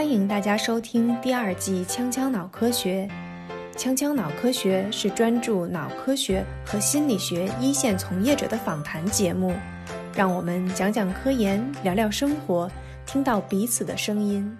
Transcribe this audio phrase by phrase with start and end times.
[0.00, 3.06] 欢迎大家收听第二季《锵锵脑科学》。
[3.78, 9.52] 锵锵脑科学是专注脑科学和心理学一线从业者的访谈节目，
[10.14, 12.66] 让我们讲讲科研，聊聊生活，
[13.04, 14.50] 听到彼此的声音。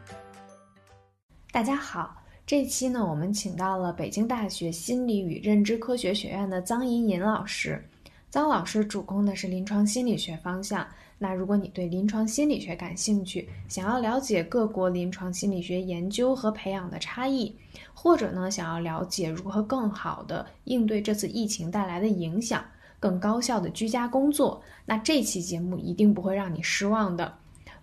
[1.51, 2.15] 大家好，
[2.45, 7.83] 这期呢，我们请到了北京大学心理与认知科学学院的臧银银老师。
[8.31, 10.87] 臧老师主攻的是临床心理学方向。
[11.23, 17.55] 那如果你对临床心理学感兴趣，想要了解各国临床心理学研究和培养的差异，
[17.93, 22.65] 或者呢想要了解如何更好的应对这次疫情带来的影响，
[22.99, 27.35] 更高效的居家工作，那这期节目一定不会让你失望的。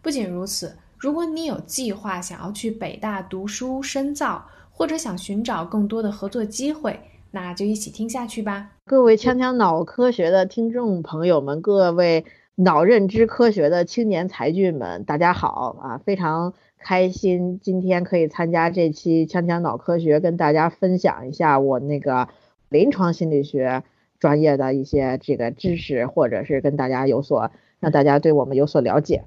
[0.02, 7.00] 不仅如此，如果你有计划想要去北大读书深造，或者想寻找更多的合作机会，
[7.30, 8.72] 那就一起听下去吧。
[8.84, 12.26] 各位锵锵脑科学的听众朋友们，各位。
[12.60, 15.98] 脑认知科学的青年才俊们，大家好啊！
[16.04, 22.30] 非常开心今天可以参加这期《锵锵脑科学》，跟大家分享一下我那个
[22.70, 23.84] 临床心理学
[24.18, 29.24] 专业的一些这个知识，或者是跟大家有所让大家对我们有所了解。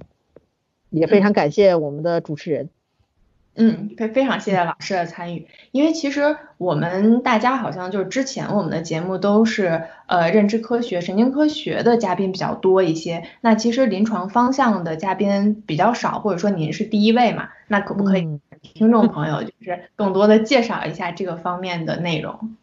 [0.90, 2.68] 也非常感谢我们的主持人。
[3.62, 22.56] 嗯，非非常谢谢老师的参与，因为其实我们大家好像就是之前我们的节目都是呃认知科学、神经科学的嘉宾比较多一些，那其实临床方向的嘉宾比较少，或者说您是第一位嘛，那可不可以听众朋友就是更多的介绍一下这个方面的内容？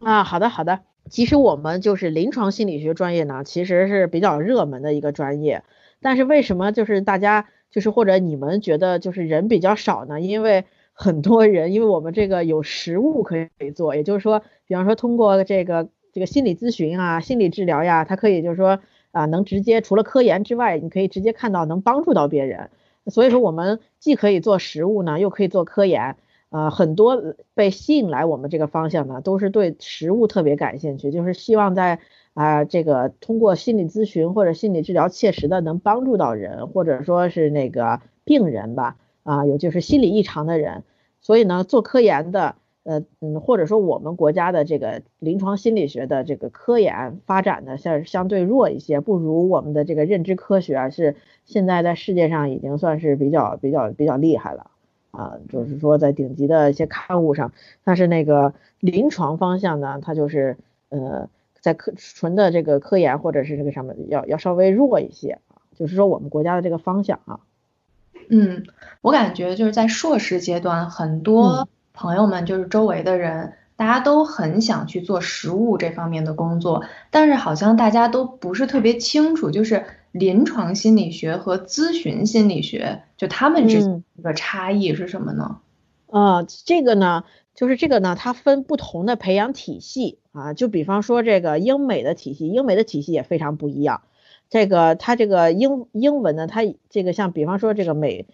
[0.00, 5.62] 啊，好的好的，其实我们就是临床心理学专业呢，其实是比较热门的一个专业，
[6.02, 7.46] 但是为什么就是大家？
[7.74, 10.20] 就是或者你们觉得就是人比较少呢？
[10.20, 18.78] 因为很多人，因为我们这个有实物可以做，也就是说，比方说通过这个这个心理咨询啊、心理治疗呀，它可以就是说
[19.10, 22.70] 啊，能直接除了科研之外，你可以直接看到能帮助到别人。
[23.08, 26.16] 所以说我们既可以做实物呢，又可以做科研。
[26.50, 31.98] 呃，很多被吸引来我们这个方向呢，都是对实物特别感兴趣，就是希望在。
[32.34, 40.82] 啊，这个通过心理咨询或者心理治疗，切实的能帮助到人，或者说是那个病人吧，啊，有就是心理异常的人，
[41.20, 54.72] 所以呢，做科研的，呃，嗯，或者说我们国家的这个临床心理学的这个科研发展呢，相相对弱一些，不如我们的这个认知科学，是现在在世界上已经算是比较比较比较厉害了，
[55.12, 57.52] 啊，就是说在顶级的一些刊物上，
[57.84, 60.56] 但是那个临床方向呢，它就是
[60.88, 61.28] 呃。
[61.64, 67.40] 在科纯的这个科研或者是这个上面要要稍微弱一些啊，就是说我们国家的这个方向啊。
[68.28, 68.64] 嗯，
[69.00, 85.56] 我感觉就是在硕士阶段，很多朋友们就是周围的人，大家都很想去做实务这方面的工作，但是好像大家都不是特别清楚，就是临床心理学和咨询心理学就他们之间的差异是什么呢？
[86.10, 87.24] 啊，这个呢。
[87.54, 94.02] 就是这个呢，它分不同的培养体系啊，就比方说这个英美的体系，英美的体系也非常不一样。
[94.50, 98.26] 这个它这个英英文呢，它这个像比方说这个美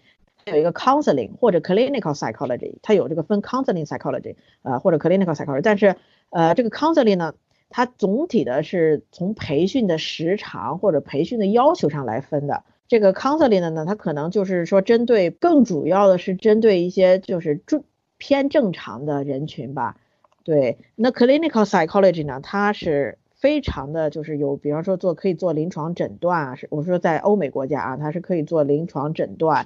[0.45, 5.95] 有一个 counseling 或者 clinical psychology，它有这个分 counseling psychology 啊或者 clinical psychology，但是
[6.31, 7.33] 呃这个 counseling 呢，
[7.69, 12.63] 它总体的是从培训的时长或者培训的要求上来分的。
[12.87, 17.85] 这个 counseling 呢，它可能就是说针对更主要的是针对一些就是注。
[18.21, 19.97] 偏正常的人群吧，
[20.43, 29.65] 对，那 clinical psychology 呢，它是非常的，就是有，比方说做可以做临床诊断啊，是我说在欧美国家啊，它是可以做临床诊断，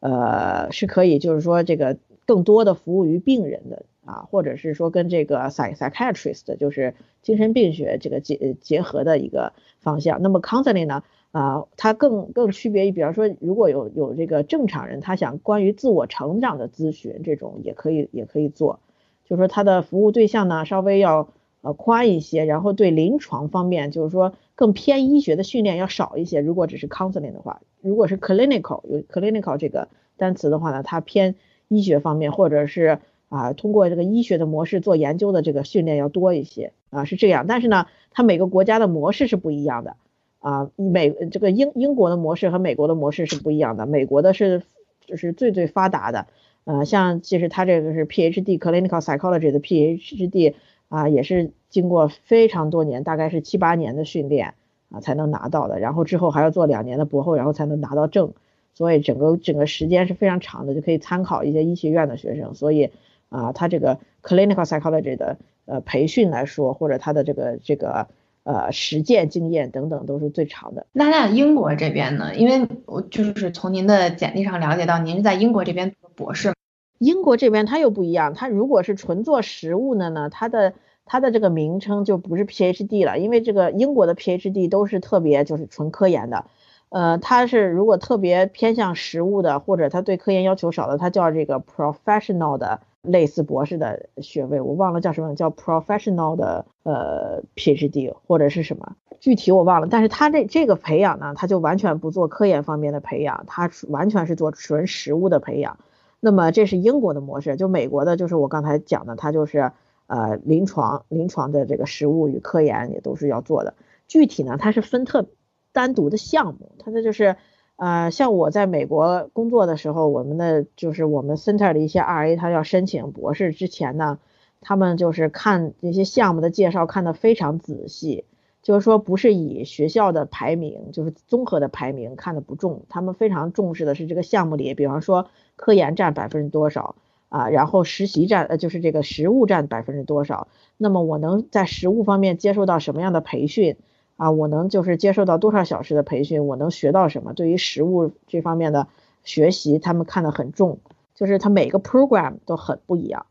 [0.00, 10.20] 呃，是可以就是说这个更多的服务于病人的啊，或者是说跟这个 psychiatrist 就是精神病学这个结结合的一个方向。
[10.20, 11.02] 那么 counseling 呢？
[11.34, 18.78] 啊，它更更区别于，比方说，如果有有这个正常人，他想关于自我成长的咨询，这种也可以也可以做，
[19.24, 21.30] 就是说他的服务对象呢稍微要
[21.62, 26.40] 呃宽一些，然后对临床方面就是说更偏医学的训练要少一些。
[26.40, 31.34] 如果只是 counseling 的话，如果是 clinical 有 clinical 这个单词的话呢，它偏
[31.66, 37.46] 医学方面，或者是啊通过这个医学的模式做研究的这个训练要多一些啊是这样。
[37.48, 39.96] 但是呢，它每个国家的模式是不一样的。
[40.44, 43.86] 啊，美这个英英国的模式和美国的模式是不一样的。
[43.86, 44.62] 美国的是
[45.00, 46.26] 就是最最发达的，
[46.64, 50.52] 呃，像其实他这个是 PhD Clinical Psychology 的 PhD
[50.90, 54.52] 啊，也是经过非常多年，大概是七八年的训练
[54.90, 55.80] 啊才能拿到的。
[55.80, 58.34] 然后之后还要做两年的博后，然后才能拿到证。
[58.74, 62.54] 所以整个整个时间是非常长的，就可以参考一些医学院的学生。
[62.54, 62.90] 所以
[63.30, 68.08] 啊，他这个 Clinical Psychology 的呃培训来说，或者他的这个这个。
[68.44, 70.86] 呃实践经验等等都是最长的。
[70.92, 72.34] 那那英国这边呢？
[72.36, 76.54] 因为我就是从您的简历上了解到，您是在英国这边读博士。
[76.98, 80.74] 英国这边它又不一样，它如果是纯做实物的呢，它的
[81.04, 86.46] 它的这个名称就不是 PhD 了，因为这个英国的 PhD 都是特别就是纯科研的，
[86.88, 105.78] 呃，它是如果特别偏向实物的，或者它对科研要求少的，它叫这个 professional 的类似博士的学位，我忘了叫什么，叫 professional 的呃 PhD 或者是什么，具体我忘了，但是它这这个培养呢，它就完全不做科研方面的培养，它完全是做纯实物的培养。
[106.20, 109.72] 那么这是英国的模式，就美国的，就是我刚才讲的，它就是
[110.06, 113.74] 呃临床临床的这个实物与科研也都是要做的。
[114.08, 115.26] 具体呢，它是分特
[115.72, 117.36] 单独的项目，它的就是
[117.76, 124.18] 呃像我在美国工作的时候，我们的就是我们 center 的一些 RA，他要申请博士之前呢，
[124.60, 128.24] 他们就是看这些项目的介绍看得非常仔细。
[128.62, 136.94] 就是说，不是以学校的排名，就是综合的排名看的不重，他们非常重视的是这个项目里，比方说科研占百分之多少
[137.28, 140.48] 啊，然后实习占呃就是这个实物占百分之多少，
[140.78, 143.76] 那么我能在实物方面接受到什么样的培训
[144.16, 144.30] 啊？
[144.30, 146.46] 我能就是接受到多少小时的培训？
[146.46, 147.32] 我能学到什么？
[147.32, 148.88] 对于实物这方面的
[149.22, 150.78] 学习，他们看得很重，
[151.14, 153.26] 就是他每个 program 都很不一样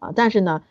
[0.00, 0.12] 啊。
[0.14, 0.62] 但是呢，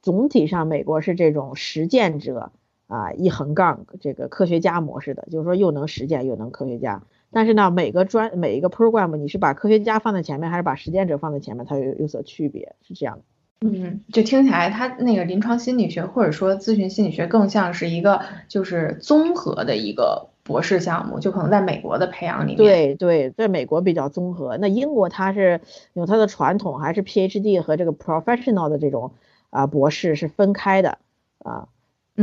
[0.00, 2.52] 总体上美国是这种实践者。
[2.88, 7.02] 啊，一横杠这个科学家模式的，就是说又能实践又能科学家。
[7.30, 13.22] 但是呢，每个专每一个 program，你是把科学家放在前面，还是把实践者放在前面，它有有所区别，是这样的。
[13.62, 22.56] 嗯，就听起来，他那个临床心理学或者说咨询心理学更像是一个就是综合的一个博士项目，就可能在美国的培养里面。
[22.56, 24.56] 对对，在美国比较综合。
[24.56, 25.60] 那英国它是
[25.92, 29.12] 有它的传统，还是 PhD 和这个 professional 的这种
[29.50, 30.98] 啊博士是分开的
[31.38, 31.68] 啊。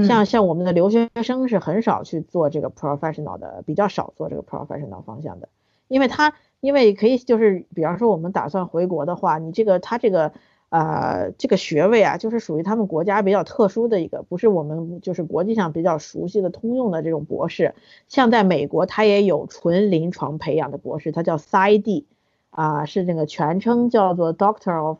[0.06, 5.50] 像像我们的留学生是很少去做这个 professional 的，比较少做这个 professional 方向的，
[5.88, 10.32] 因为他因为可以就是比方说我们打算回国的话，你这个他这个
[10.69, 17.75] 呃这个学位啊，就是属于他们国家比较特殊的一个，不是我们就是国际上比较熟悉的通用的这种博士。
[18.07, 22.06] 像在美国，他也有纯临床培养的博士，他叫 PsyD，
[22.50, 25.00] 啊是那个全称叫做 Doctor of。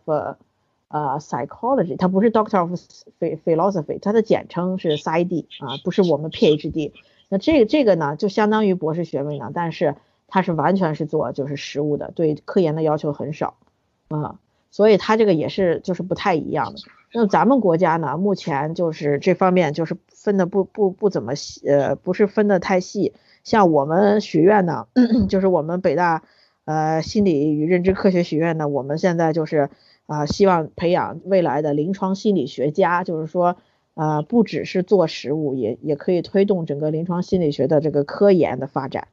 [0.92, 2.72] 呃，psychology，它不是 Doctor of
[3.20, 6.94] Philosophy，它的简称是 PsyD 啊，不是我们 PhD。
[7.28, 13.54] 那这个这个呢，就相当于博士学位呢，但是它是完全是做就是实物的，对科研的要求很少
[14.08, 14.40] 啊，
[14.72, 16.80] 所以它这个也是就是不太一样的。
[17.14, 23.14] 那咱们国家呢，目前就是这方面就是分的不不不怎么细，呃，不是分的太细。
[23.44, 24.88] 像我们学院呢，
[25.30, 26.24] 就是我们北大
[26.66, 29.70] 呃心理与认知科学学院呢，我们现在就是。
[30.10, 33.58] 啊，希望培养未来的临床心理学家，就是说，
[33.94, 39.08] 啊，不只是做实务，也也可以推动整个临床心理学的这个科研的发展，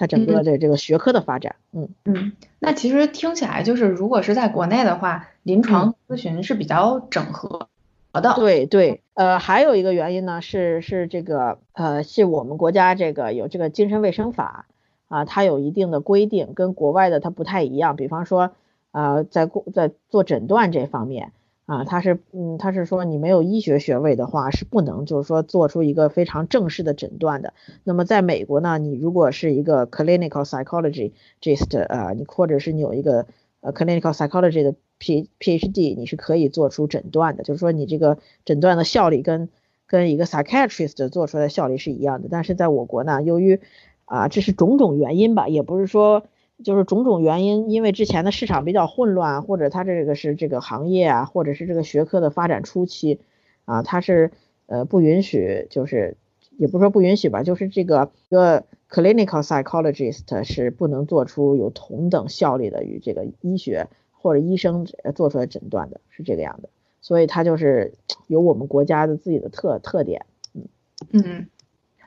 [0.00, 1.56] 它整个的这个学科的发展。
[1.72, 7.68] 嗯嗯，那其实听起来就是，如果是在国内的话，临床咨询是比较整合
[8.12, 8.34] 的。
[8.34, 14.66] 对对，呃，还有一个原因呢，是是这个，呃，是我们国家这个有这个精神卫生法
[15.08, 18.52] 啊，它有一定的规定，跟国外的它不太一样，比方说。
[18.92, 21.30] 呃，在过在做诊断这方面
[21.70, 27.54] 啊，他是嗯，他是说你没有医学学位的话是不能就是说做出一个非常正式的诊断的。
[27.84, 33.26] 那么在美国呢，你如果是一个 clinical psychologist 啊，你或者是你有一个
[33.60, 39.48] 呃 clinical psychology 的 P PhD，你是可以做出诊断的，就是说你这个诊断的效率跟
[39.86, 42.26] 跟一个 psychiatrist 做出来的效率是一样的。
[42.28, 43.60] 但是在我国呢，由于
[44.06, 46.24] 啊这是种种原因吧，也不是说。
[46.64, 53.20] 就是种种原因，因为之前的市场比较混乱，或者它这个是这个行业啊，或者是这个学科的发展初期，
[53.64, 54.30] 啊，它是
[54.66, 56.16] 呃不允许，就是
[56.56, 66.68] 也不说不允许吧，就是这个一个 clinical psychologist 是不能做出有同等效力的与这个医学或者医生做出来诊断的，是这个样的，
[67.00, 67.94] 所以它就是
[68.26, 70.68] 有我们国家的自己的特特点，嗯。
[71.12, 71.46] 嗯。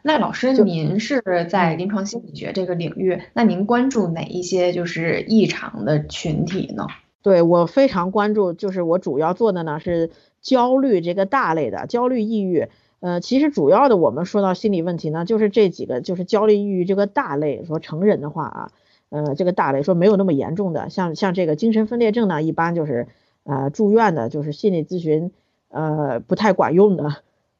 [0.06, 6.86] 那老师，您是在临床心理学这个领域，那您关注哪一些就是异常的群体呢？
[7.22, 12.68] 对我非常关注，就是我主要做的呢是焦虑这个大类的，焦虑、抑郁。
[13.00, 17.64] 呃，其实主要的我们说到心理问题呢，就是这几个，就是焦虑、抑郁这个大类。
[17.64, 18.72] 说成人的话啊，
[19.10, 23.08] 呃，这个大类说没有那么严重的，像像这个精神分裂症呢，一般就是
[23.46, 25.32] 呃住院的，就是心理咨询
[25.70, 27.16] 呃不太管用的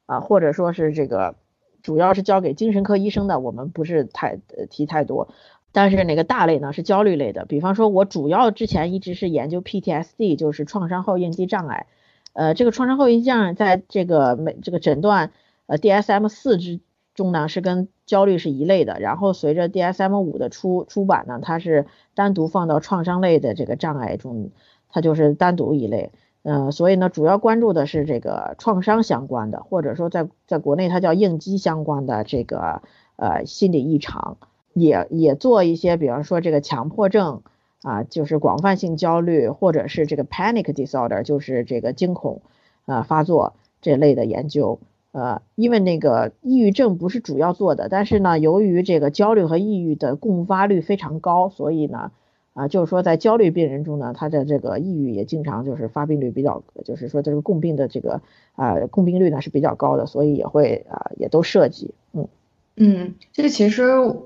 [0.08, 1.36] 啊，或者说是这个。
[1.84, 5.28] 主要是交给精神科医生的，我们不是太提太多。
[5.72, 11.88] 但是哪个大类呢是焦虑类的，比方说，我主要之前一直是研究 PTSD，就是创伤后应激障碍。
[12.34, 15.32] 呃，这个创伤后应激障碍在这个美这个诊断
[15.66, 16.80] 呃 DSM 四之
[17.16, 24.52] 中呢是跟焦虑是一类的，然后随着 DSM 五的出出版呢，它是单独放到创伤类的这个障碍中，
[24.90, 26.12] 它就是单独一类。
[26.44, 32.82] 嗯，所以呢，主要关注的是这个创伤相关的，或者说在在国内它叫应激相关的这个
[33.16, 34.36] 呃心理异常，
[34.74, 37.44] 也也做一些，比方说这个强迫症
[37.82, 42.42] 啊，就是广泛性焦虑，或者是这个 panic disorder，就是这个惊恐
[42.86, 44.80] 啊发作这类的研究。
[45.14, 52.12] 呃，因为那个抑郁症不是主要做的，但是呢，由于这个焦虑和抑郁的共发率非常高，所以呢。
[52.54, 58.22] 啊，就是说在焦虑病人中呢，他的这个抑郁也经常就是发病率比较，就是说这个共病的这个
[58.56, 62.28] 啊共病率呢是比较高的，所以也会啊也都涉及，嗯。
[62.76, 63.84] 嗯，这其实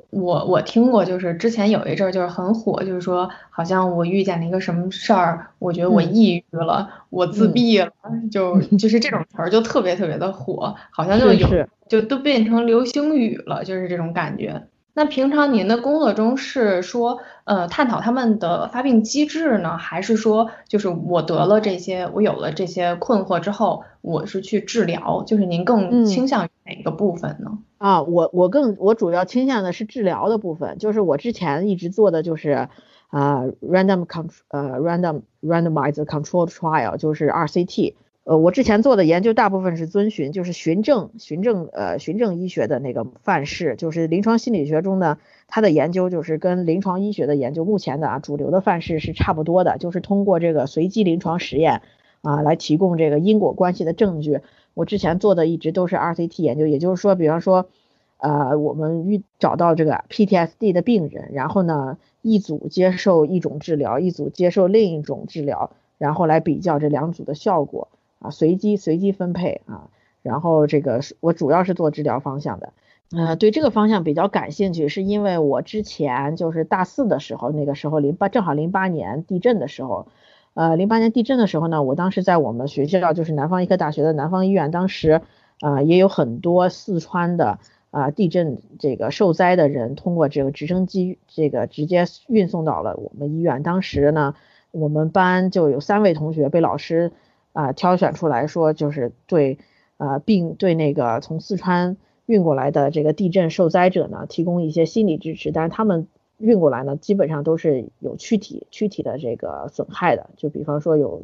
[0.09, 7.91] 我我听过，就是之前有一阵儿就是很火，就是说好像我遇见了一个什么事儿，我觉得我抑郁了，我自闭了，
[8.31, 11.47] 就 就是这种词儿就特别特别的火，好像就有
[11.89, 14.63] 就都变成流行语了，就是这种感觉。
[14.97, 25.23] 那平常您的工作中是说，呃，探讨他们的发病机制呢，还是说，就是我得了这些，我有了这些困惑之后，我是去治疗？
[25.27, 27.59] 就是您更倾向于哪个部分呢？
[27.77, 32.67] 啊，我我更我主要倾向的是治疗的部分，就是我之前一直做的就是
[33.09, 37.93] 啊，random con 呃 random randomized controlled trial，就是 RCT。
[38.27, 45.17] 呃，我之前做的研究大部分是遵循就是循证循证呃循证医学的那个范式，就是临床心理学中呢，
[45.47, 51.83] 它的研究就是跟临床医学的研究目前的啊主流的范式是差不多的，就是通过这个随机临床实验
[52.21, 54.41] 啊来提供这个因果关系的证据。
[54.73, 57.69] 我之前做的一直都是 RCT 研究，也就是说，比方说，
[58.17, 67.87] 呃，我们遇找到这个 PTSD 的病人，然后呢，一组接受一种治疗，一组接受另一种治疗，然后来比较这两组的效果。
[68.19, 69.89] 啊，随机随机分配啊，
[70.23, 72.73] 然后这个我主要是做治疗方向的，
[73.15, 80.07] 呃，对这个方向比较感兴趣，是因为我之前就是大四的时候，那个时候零八正好零八年地震的时候，
[80.55, 85.21] 呃，零八年地震的时候呢，我当时在我们学校就是南方医科大学的南方医院，当时
[85.61, 87.59] 啊也有很多四川的
[87.91, 94.35] 啊地震这个受灾的人，通过这个直升机这个直接运送到了我们医院，当时呢，
[94.71, 97.11] 我们班就有三位同学被老师。
[97.57, 99.57] 啊，挑选出来说就是对，
[99.97, 101.97] 呃，并对那个从四川
[102.27, 105.51] 运过来的这个地震受灾者呢，提供一些心理支持。
[105.51, 111.23] 但是他们运过来呢，基本上都是有躯体躯体的这个损害的，就比方说有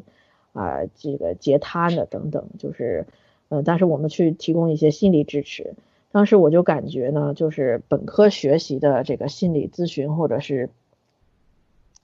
[0.54, 3.06] 啊这个截瘫的等等，就是，
[3.50, 5.76] 呃，但是我们去提供一些心理支持。
[6.12, 10.72] 当时我就感觉呢，就是本科学习的这个心理咨询或者是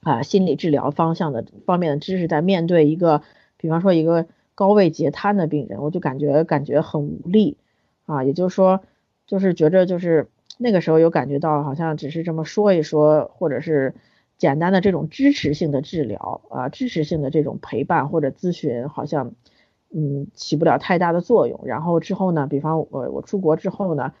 [0.04, 3.22] 啊心理治疗方向的方面的知识，在面对一个。
[3.60, 7.58] 比方说一个高位截瘫的病人，我就感觉感觉很无力
[8.06, 8.80] 啊，也就是说，
[9.26, 13.94] 就是觉着就是那个时候有感觉到好像只是这么说一说，或者是
[14.38, 19.32] 简单的这种支持性的治疗啊，支持性的这种陪伴或者咨询，好像
[19.92, 21.60] 嗯起不了太大的作用。
[21.64, 24.14] 然后之后呢，比方我我出国之后呢，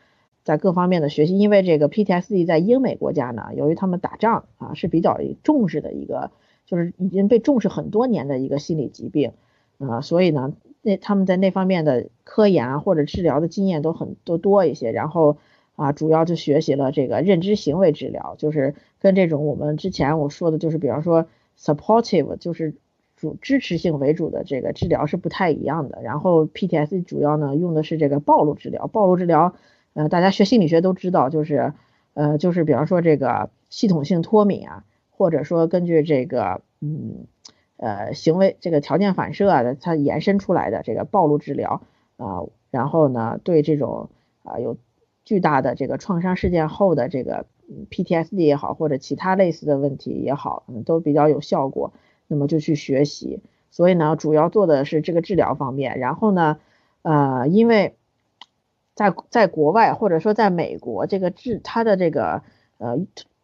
[0.44, 6.30] 在各方面的学习，因为这个 PTSD 在英美国家呢，由于他们打仗啊是比较重视的一个。
[6.70, 9.32] 就是已经被重视很多年的一个心理疾病，
[9.78, 15.36] 啊，所以呢，那他们在那方面的科研啊或者治疗的经验都很都多一些，然后
[15.74, 21.26] 啊，主要就学习了这个认知行为治疗，就是跟这种我们之前我说的，就是比方说
[21.58, 22.76] supportive，就是
[23.16, 26.00] 主支持性为主的这个治疗是不太一样的。
[26.04, 29.54] 然后 PTSD 主要呢用的是这个暴露治疗，暴露治疗，
[29.94, 31.72] 呃，大家学心理学都知道，就是
[32.14, 34.84] 呃，就是比方说这个系统性脱敏啊。
[35.20, 37.26] 或者说根据这个嗯
[37.76, 41.82] 呃行为这个条件反射啊，它延伸出来的这个暴露治疗
[42.16, 44.08] 啊，然后呢对这种
[44.44, 44.78] 啊有
[45.26, 47.44] 巨大的这个创伤事件后的这个
[47.90, 51.92] PTSD 也好，或者其他类似的问题也好，嗯都比较有效果。
[52.26, 55.98] 那么就去学习，所以呢主要做的是这个治疗方面。
[55.98, 56.56] 然后呢
[57.02, 57.94] 呃因为
[58.94, 62.42] 在在国外或者说在美国这个治它的这个
[62.78, 63.00] 呃。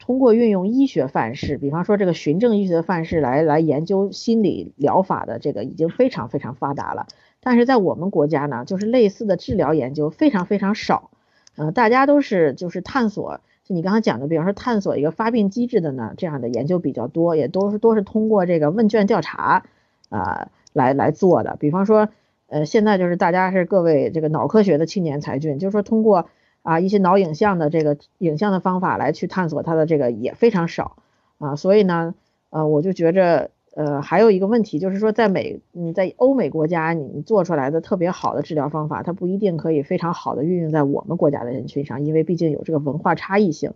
[0.07, 7.09] 通过运用医学范式，比方说这个循证医学范式来来研究心理疗法的这个已经非常非常发达了。
[7.41, 11.11] 但是在我们国家呢，就是类似的治疗研究非常非常少。
[11.57, 19.65] 呃，大家都是就是探索，就你刚才讲的，比方说探索一个发病机制的呢，这样的研究比较多，也都是都是通过这个问卷调查
[20.09, 21.57] 啊来来做的。
[21.59, 22.09] 比方说，
[22.47, 26.29] 呃，现在就是大家是各位这个脑科学的青年才俊，就是说通过。
[26.67, 30.97] 啊，一些脑影像的这个影像的方法来去探索它的这个也非常少
[31.39, 32.17] 啊，所以呢，
[32.51, 43.73] 呃，我就觉着呃，还有一个问题就是说，在美，嗯，在欧美国家，你做出来的特别好的治疗方法，它不一定可以非常好的运用在我们国家的人群上，因为毕竟有这个文化差异性。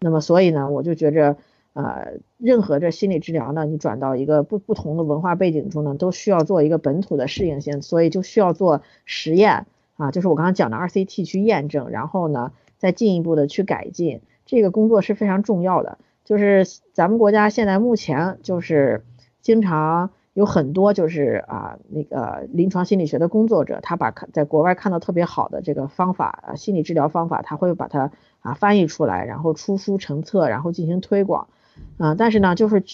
[0.00, 1.36] 那么，所以呢，我就觉着，
[1.74, 9.66] 呃，任何这心理治疗呢，你转到一个不不同的文化背景中呢，都需要做一个本土的适应性，所以就需要做实验
[10.00, 15.98] 啊，就是我刚刚讲的 RCT 去验证，然后呢，再进一步的去改进，这个工作是非常重要的。
[16.24, 19.04] 就是咱们国家现在目前就是。
[19.42, 31.48] 经常有很多就是啊那个临床心理学的工作者，他把看在国外看到特别好的这个方法心理治疗方法，他会把它啊翻译出来，然后出书成册，然后进行推广，
[31.96, 32.84] 啊但是呢就是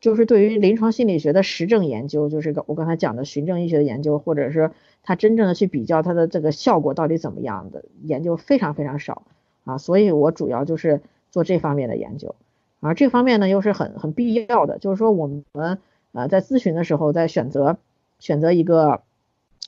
[0.00, 4.70] 就是对于临床心理学的实证研究，就是我刚才讲的循证医学的研究，或者是
[5.02, 9.22] 他真正的去比较它的这个效果到底怎么样的研究非常非常少
[9.64, 12.34] 啊，所以我主要就是做这方面的研究。
[12.80, 15.78] 而这方面呢，又是很很必要的，就是说我们
[16.12, 17.76] 呃在咨询的时候，在选择
[18.18, 19.02] 选择一个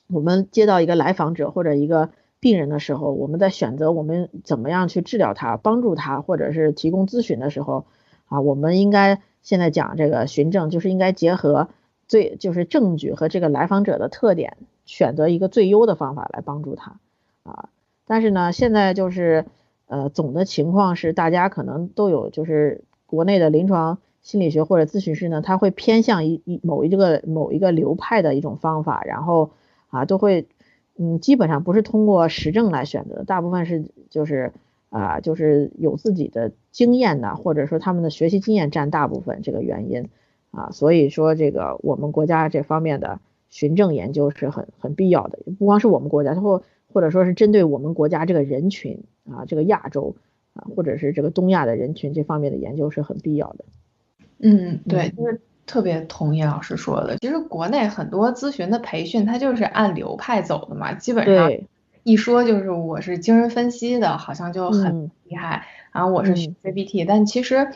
[0.07, 2.09] 我们接到一个来访者或者一个
[2.41, 7.85] 病人的时候，我们在选择我们怎么样去治疗他、帮助他，或者是提供咨询的时候，
[8.27, 11.69] 啊，我们应该现在讲这个循证，就是应该结合
[12.07, 16.99] 最就是证据和这个来访者的特点，选择一个最优的方法来帮助他
[17.43, 17.69] 啊。
[18.05, 19.45] 但是呢，现在就是
[19.87, 22.83] 呃总的情况是，大家可能都有就是。
[23.07, 29.51] 国内的临床心理学或者咨询师呢，他会偏向一一某一个某一个流派的一种方法，然后
[29.89, 30.47] 啊都会
[30.97, 34.53] 嗯基本上不是通过实证来选择，大部分是就是
[34.89, 40.09] 啊就是有自己的经验的，或者说他们的学习经验占大部分这个原因
[40.49, 43.19] 啊，所以说这个我们国家这方面的
[43.55, 50.15] 循证研究是很很必要的，不光是我们国家，或或者说是针对我们国家这个人群啊这个亚洲。
[50.57, 53.65] 啊，或者是这个东亚的人群这方面的研究是很必要的。
[54.39, 57.17] 嗯，对，就是特别同意老师说的。
[57.17, 61.51] 其实国内很多咨询的培训，它就是按流派走的嘛，基本上
[62.03, 65.65] 一说就是我是精神分析的，好像就很厉害。
[65.91, 67.67] 然后我是学 CBT，但其实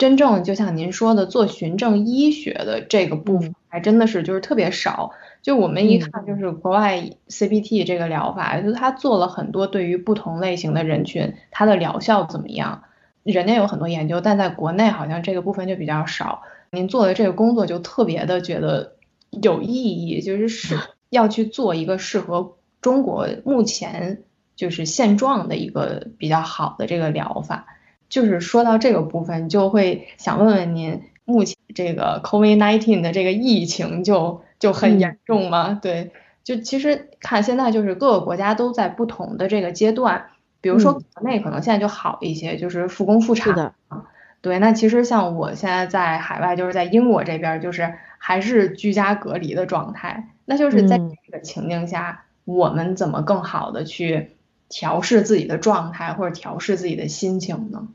[0.00, 5.10] 真正就像您说的，做循证医学的这个部分，还真的是就是特别少。
[5.42, 12.84] 就我们一看，就是国外 CBT 这个疗法，就他做了很多对于不同类型的人群，它的疗效怎么样？
[13.24, 16.44] 人家有很多研究，但在国内好像这个部分就比较少。
[16.70, 18.94] 您做的这个工作就特别的觉得
[19.28, 20.78] 有意义，就是是
[21.10, 24.22] 要去做一个适合中国目前
[24.56, 27.66] 就是现状的一个比较好的这个疗法。
[28.10, 34.42] 就是说到这个部分，就会想问问您，目前这个 COVID-19 的这个疫情就。
[34.60, 35.78] 就很严重吗？
[35.80, 36.12] 对，
[36.44, 40.26] 就其实看现在就是各个国家都在不同的这个阶段，
[40.60, 44.04] 比如说国内可能现在就好一些，就是复工复产啊。
[44.42, 50.28] 对，那其实像我现在在海外，就是在英国这边，就是还是居家隔离的状态。
[50.44, 54.36] 那就是在这个情境下，我们怎么更好的去
[54.68, 57.88] 调试自己的状态，或者调试自己的心情呢？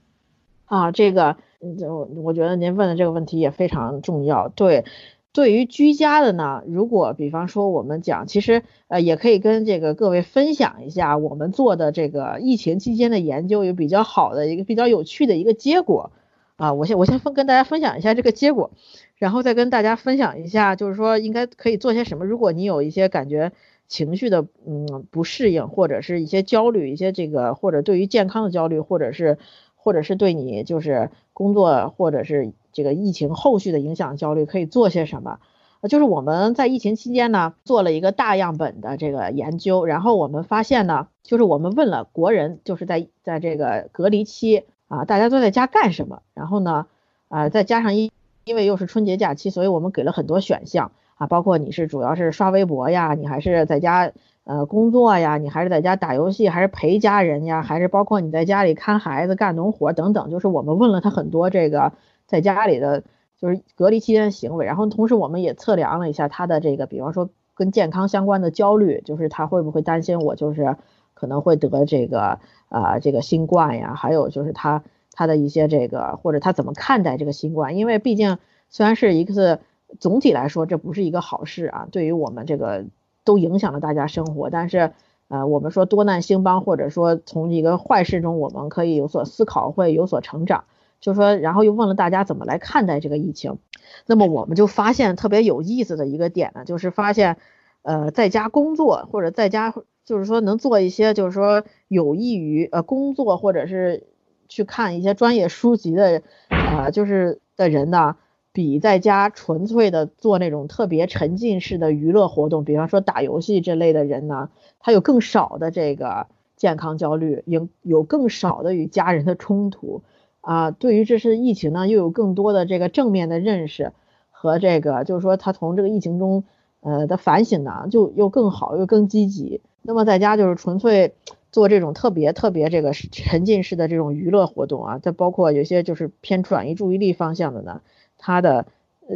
[0.65, 1.37] 啊，这个，
[1.79, 4.49] 就我觉得您问的这个问题也非常重要。
[4.49, 4.85] 对。
[5.33, 16.11] 对于居家的呢，如果比方说我们讲，其实呃也可以跟这个各位分享一下我们做的这个疫情期间的研究有比较好的一个比较有趣的一个结果
[16.55, 18.71] 啊，我先我先分跟大家分享一下这个结果，
[19.17, 22.23] 然后再跟大家分享一下，就是说应该可以做些什么。
[22.23, 23.51] 如果你有一些感觉
[23.89, 29.37] 情绪的嗯不适应，或者是一些焦虑，一些这个或者对于健康的焦虑，或者是
[29.85, 32.51] 或者是对你就是工作或者是。
[32.75, 35.39] 这个疫情后续的影响焦虑可以做些什么？
[35.87, 46.21] 就是我们在疫情期间呢，做了一个大样本的这个研究，然后我们发现呢，就是我们问了国人，就是在在这个隔离期啊，大家都在家干什么？
[46.33, 46.87] 然后呢，
[47.29, 48.11] 啊，再加上因
[48.43, 54.11] 因为又是春节假期，所以我们给了很多选项啊，包括你是主要是刷微博呀，你还是在家
[54.45, 61.91] 呃工作呀，你还是在家打游戏，还是陪家人呀，还是包括你在家里看孩子、干农活等等，就是我们问了他很多这个。
[62.27, 63.03] 在家里的
[63.39, 70.75] 就是隔离期间的行为，然后同时我们也测量了一下他的这个，比方说跟健康相关的焦虑，就是他会不会担心我就是
[71.13, 79.59] 可能会得这个啊这个新冠呀，还有就是他他的一些这个或者他怎么看待这个新冠，因为毕竟虽然是一次
[79.99, 82.85] 总体来说这不是一个好事啊，对于我们这个
[83.23, 84.93] 都影响了大家生活，但是
[85.27, 90.65] 呃我们说多难兴邦，或者说从一个坏事中我们可以有所思考，会有所成长。
[91.01, 93.59] 就说，然后又问了大家怎么来看待这个疫情，
[94.07, 97.37] 那么我们就发现特别有意思的一个点呢，就是发现，
[97.83, 99.71] 呃，在家工作或者在家，
[100.03, 104.07] 就是说能做一些，就是说有益于呃工作或者是
[104.49, 108.15] 去看一些专业书籍的，呃，就是的人呢，
[108.55, 120.03] 比在家纯粹的做那种特别沉浸式的娱乐活动，比方说打游戏这类的人呢，他有更少的这个健康焦虑，有有更少的与家人的冲突
[120.39, 120.71] 啊。
[120.71, 123.91] 对于这次疫情呢，又有更多的这个正面的认识
[124.31, 126.45] 和这个，就是说他从这个疫情中
[126.79, 129.59] 呃的反省呢，就又更好又更积极。
[129.81, 131.13] 那么在家就是纯粹
[131.51, 137.81] 做这种特别特别这个沉浸式的这种娱乐活动啊，再包括有些就是偏转移注意力方向的呢。
[138.25, 138.65] 他的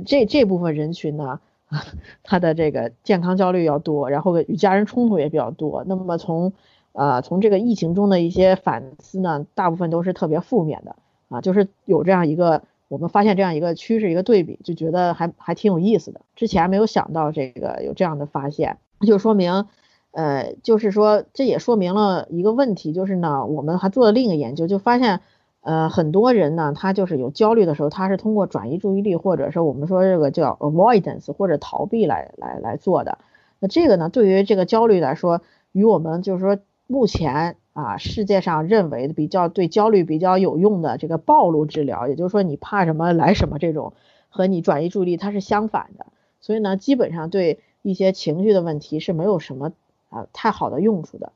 [0.05, 1.39] 这这部分人群呢，
[2.21, 5.83] 他的这个健康焦虑要多，然后与家人冲突也比较多。
[5.87, 6.53] 那么从
[6.93, 10.95] 呃从这个疫情中的一些反思呢，大部分都是特别负面的
[11.29, 16.21] 啊，就是有这样一个我们发现这样一个趋势一个对比，就觉得还还挺有意思的。
[16.35, 19.65] 之前没有想到这个有这样的发现，就说明
[20.11, 25.21] 呃就是说这也说明了一个问题，就是呢我们还做了另一个研究，就发现。
[25.61, 33.17] 呃，很多人呢，他就是有焦虑的时候，他是通过转移注意力，或者是我们说这个叫 avoidance 或者逃避来来来做的。
[33.59, 35.41] 那这个呢，对于这个焦虑来说，
[35.73, 43.91] 与我们就是说目前啊世界上认为的比较对焦虑比较有用的这个暴露治疗，也就是说你怕什么来什么这种，
[44.29, 46.05] 和你转移注意力它是相反的。
[46.39, 49.73] 所以呢，基本上对一些情绪的问题是没有什么
[50.07, 51.33] 啊太好的用处的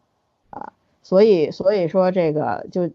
[0.49, 0.71] 啊。
[1.01, 2.89] 所以所以说这个就。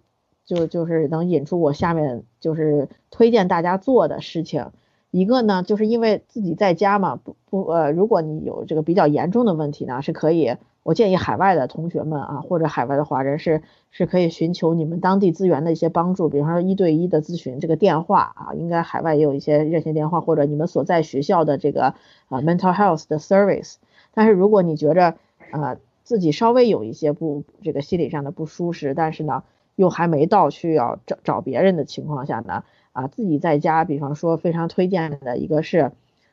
[0.49, 4.71] 就就是能引出我下面就是推荐大家做的事情，
[5.11, 21.95] 一个呢，就是因为自己在家嘛，不不呃，如果你有这个比较严重的问题呢，是可以，我建议海外的同学们啊，或者海外的华人是是可以寻求你们当地资源的一些帮助，比方说一对一的咨询这个电话啊，应该海外也有一些热线电话，或者你们所在学校的这个
[22.31, 23.75] 啊 mental health 的 service。
[24.15, 25.17] 但是如果你觉着
[25.51, 29.43] 呃自己稍微有一些不这个心理上的不舒适，但是呢。
[29.79, 35.93] 又还没到需要找找别人的情况下呢，啊，自己在家，比方说非常推荐的一个是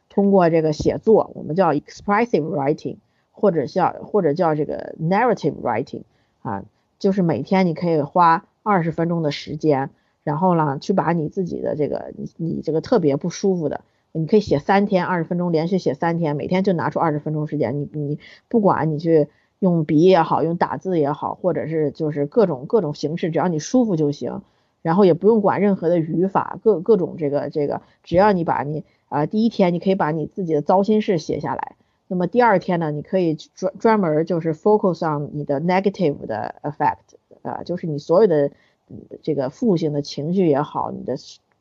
[0.09, 2.97] 通过这个写作，我们叫 expressive writing，
[3.31, 6.01] 或者叫或者叫这个 narrative writing，
[6.41, 6.63] 啊，
[6.97, 9.91] 就是每天你可以花二十分钟的时间，
[10.23, 13.81] 然后呢，去把你自己的这个你你这个特别不舒服的，
[14.11, 18.17] 你可以写三天，二十分钟连续写三天，每天就拿出二十分钟时间，你你
[18.49, 19.27] 不管你去。
[19.65, 24.43] 用笔也好，用打字也好，或者是就是各种各种形式，只要你舒服就行。
[24.83, 31.75] 然后也不用管任何的语法，各各种这个这个，只要你把你啊第一天你可以把你自己的糟心事写下来。
[32.07, 38.51] 那么第二天呢，你可以专专门就是 focus on 你的 negative 的 effect 啊，就是你所有的
[39.23, 41.15] 这个负性的情绪也好，你的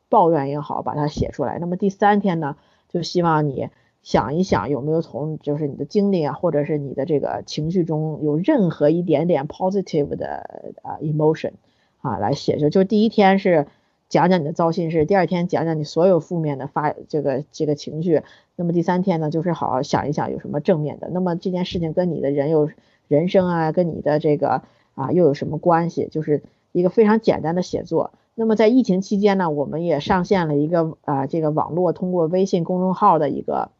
[0.07, 1.57] 抱怨也好，把它写出来。
[1.57, 2.55] 那么第三天呢，
[2.89, 3.69] 就希望你。
[4.05, 11.53] 想一想有没有从就是你的经历啊，或者是你的这个情绪中有任何一点点 positive 的啊 emotion
[12.01, 13.65] 啊来写就就第一天是
[14.07, 18.21] 讲讲你的糟心事，第二天讲讲你所有负面的发这个这个情绪，
[18.55, 21.09] 那么第三天呢就是好好想一想有什么正面的。
[21.11, 22.69] 那么这件事情跟你的人有
[23.07, 24.61] 人生啊，跟你的这个
[24.93, 26.07] 啊又有什么关系？
[26.11, 28.11] 就是一个非常简单的写作。
[28.35, 33.71] 那么在疫情期间呢，我们也上线了一个啊这个网络通过微信公众号的一个。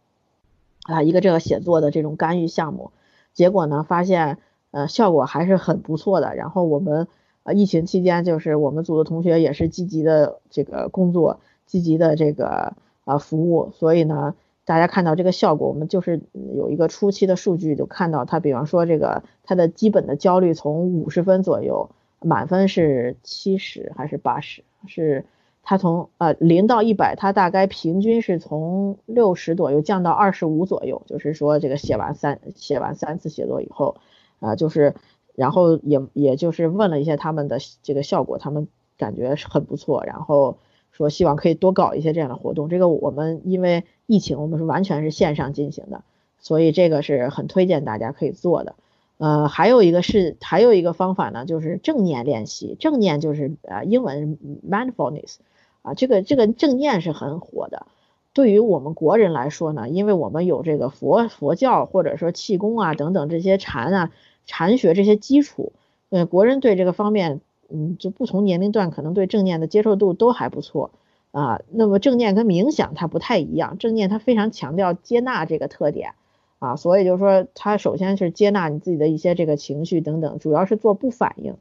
[0.85, 2.91] 啊，一个这个写作的这种干预项目，
[3.33, 4.37] 结果呢，发现
[4.69, 6.35] 呃效果还是很不错的。
[6.35, 7.07] 然后我们
[7.41, 13.71] 呃疫情期间，就是我们组的同学也是积极的这个工作，积极的这个啊服务。
[13.73, 16.21] 所以呢，大家看到这个效果，我们就是
[16.53, 25.25] 有一个初期的数据，就看到他，比方说这个他的基本的焦虑从五十分左右，满分是七十还是八十是。
[25.67, 33.97] 它从呃零到一百，它大概平均是从六十左右降到二十五左右，就是说这个写完三写完三次写作以后，
[34.39, 34.93] 啊就是
[35.33, 40.57] 然后也也就是问了一下他们的这个效果，他们感觉是很不错，然后
[40.91, 42.69] 说希望可以多搞一些这样的活动。
[42.69, 46.03] 这个我们因为疫情，我们是完全是线上进行的，
[46.37, 48.75] 所以这个是很推荐大家可以做的。
[49.17, 54.37] 呃，还有一个是还有一个方法呢，就是正念练习，正念就是呃英文
[54.69, 55.37] mindfulness。
[55.85, 57.85] 啊，这个这个正念是很火的，
[58.33, 64.11] 对于我们国人来说呢，因为我们有这个佛佛教或者说气功啊等等这些禅啊
[64.47, 65.73] 禅学这些基础，
[66.09, 70.89] 呃，国人对这个方面，嗯，就不同年龄段可能对正念的接受度都还不错
[71.31, 71.61] 啊。
[71.69, 76.13] 那么正念跟冥想它不太一样，正念它非常强调接纳这个特点
[76.57, 81.55] 啊，所以就是说它首先是接纳你自己的一些这个情绪等等，主要是做不反应。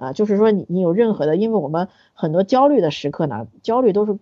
[0.00, 4.18] 啊，就是说你你有任何的，因为我们很多焦虑的时刻呢，焦虑都是，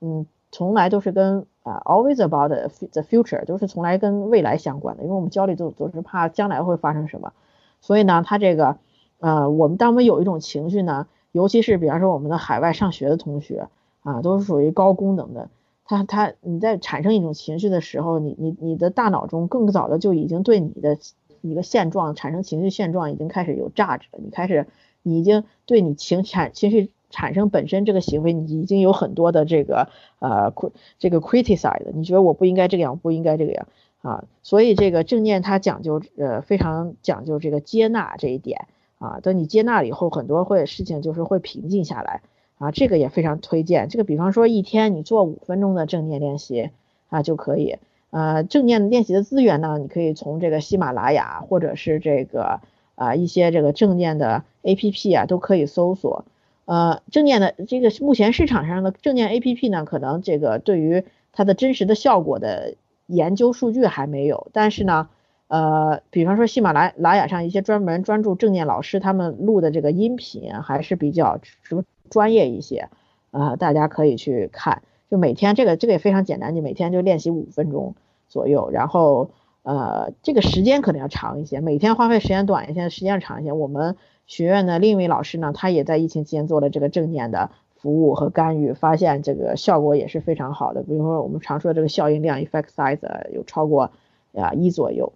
[0.00, 7.32] 嗯，从来都是跟啊 always about the future，都是从来跟未来相关的，因为我们焦虑都都是怕将来会发生什么，
[7.80, 8.78] 所以呢，他这个
[9.20, 13.68] 呃，我们当我们有一种情绪呢，尤其是比方说我们的海外上学的同学
[14.02, 15.48] 啊，都是属于高功能的，
[15.84, 20.98] 他他你在产生一种情绪的时候，你你你的大脑中更早的就已经对你的
[21.42, 24.66] 一个现状产生情绪现状已经开始有价值了，你开始
[25.02, 30.52] 你已经对你情产情绪产生本身这个行为，你已经有很多的这个呃
[30.98, 33.66] 这个 criticize，你觉得我不应该这个样，不应该这个样
[34.02, 38.66] 啊，所以这个正念它讲究呃非常讲究这个接纳这一点
[38.98, 42.22] 啊，等你接纳了以后，很多会事情就是会平静下来。
[42.58, 43.88] 啊，这个也非常推荐。
[43.88, 46.68] 这个比方说一天你做五分钟的正念练习
[47.08, 47.78] 啊就可以。
[48.10, 52.60] 呃，正念练习的资源呢，你可以从这个喜马拉雅或者是这个
[53.00, 56.24] 啊一些这个正念的 APP 啊都可以搜索。
[56.66, 62.74] 呃，正念的这个目前市场上的正念 APP 呢，可能这个对于它的真实的效果的
[63.06, 64.48] 研究数据还没有。
[64.52, 65.08] 但是呢，
[65.48, 71.82] 呃，比方说喜马拉雅上一些专门专注正念老师他们录的这个音频还是比较什么。
[72.10, 72.88] 专业一些，
[73.30, 77.94] 啊，大家可以去看，就每天这个这个也非常简单，你每天就练习五分钟
[78.28, 79.30] 左右，然后
[79.62, 83.52] 呃这个时间可能要长一些，每天花费时间短一些，时间长一些。
[83.52, 83.96] 我们
[84.26, 90.82] 学院的另一位老师呢，他也在疫情期间做了这个正念的服务和干预，发现这个效果也是非常好的。
[90.82, 92.98] 比如说我们常说的这个效应量 （effect size）
[93.32, 93.90] 有超过
[94.34, 95.12] 啊一左右，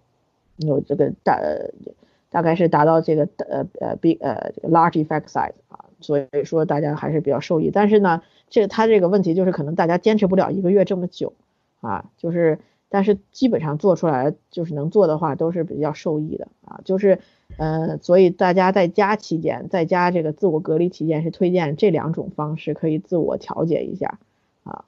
[0.57, 1.39] 有这个大
[2.29, 5.85] 大概是达到这个呃呃 big 呃这个 large effect size 啊。
[6.01, 11.33] 所以说大家还是比较受益，但是呢，这他这个问题就是可能大家坚持不了一个月这么久
[11.79, 17.19] 啊，就是但是基本上做出来就是能做的话都是比较受益的啊，就是
[17.57, 24.19] 呃，所以大家在家期间，在家这个自我隔离期间是推荐这两种方式可以自我调节一下
[24.63, 24.85] 啊，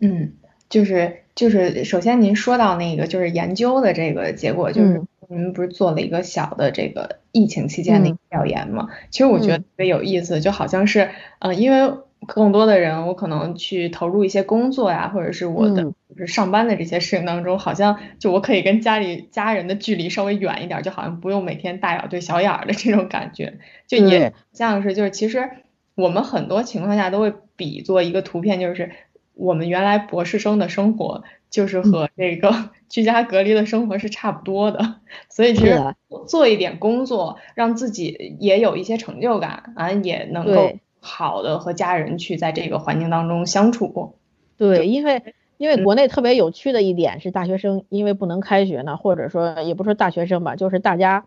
[0.00, 0.32] 嗯，
[0.68, 5.02] 就是就是首先您说到那个就是研究的这个结果就是。
[5.26, 8.90] 您不是做了一个小的这个疫情期间的调研吗？
[9.10, 11.94] 其实我觉得特别有意思，就好像是，呃，因为
[12.26, 25.50] 更多的人我可能去投入一些工作呀，或者是我的就是上班的这些事情当中，好像就我可以跟家里家人的距离稍微远一点，就好像不用每天大眼对小眼儿的这种感觉，就也像是就是其实
[25.94, 28.90] 我们很多情况下都会比作一个图片，就是
[29.34, 31.24] 我们原来博士生的生活。
[31.50, 32.52] 就是和这个
[32.90, 34.96] 居家隔离的生活是差不多的，
[35.28, 35.80] 所以其实
[36.26, 40.72] 做一点工作，让自己也有一些成就感啊，也能够
[41.04, 44.14] 好的和家人去在这个环境当中相处。
[44.56, 51.26] 对，因为因为国内特别有趣的一点是，大学生因为不能开学呢，或者说也不说大学生吧，就是大家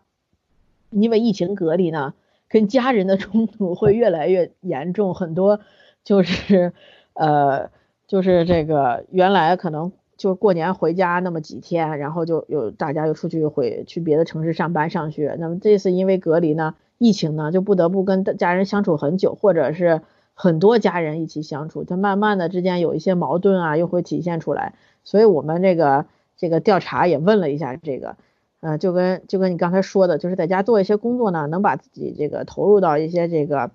[0.89, 2.15] 因为疫情隔离呢，
[2.49, 5.59] 跟家人的冲突会越来越严重，很多
[6.03, 6.73] 就是
[7.13, 7.69] 呃
[8.07, 9.91] 就是这个原来可能。
[10.17, 15.37] 就过年回家那么几天，然后就有大家又出去回去别的城市上班上学。
[15.37, 20.01] 那么这次因为隔离呢，疫情呢，就不得不跟家人相处很久，或者是
[20.33, 24.73] 很多家人一起相处，他慢慢的之间有一些矛盾啊，又会体现出来。
[25.03, 26.05] 所以我们这个
[26.35, 28.17] 这个调查也问了一下这个，
[28.59, 33.71] 呃，就跟就跟你刚才说的，就是在家做一些工作呢，能把自己这个投入到一些这个，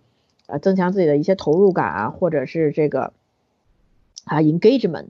[0.46, 3.12] 呃，增强自己的一些投入感啊，或者是这个
[4.24, 5.08] 啊 engagement。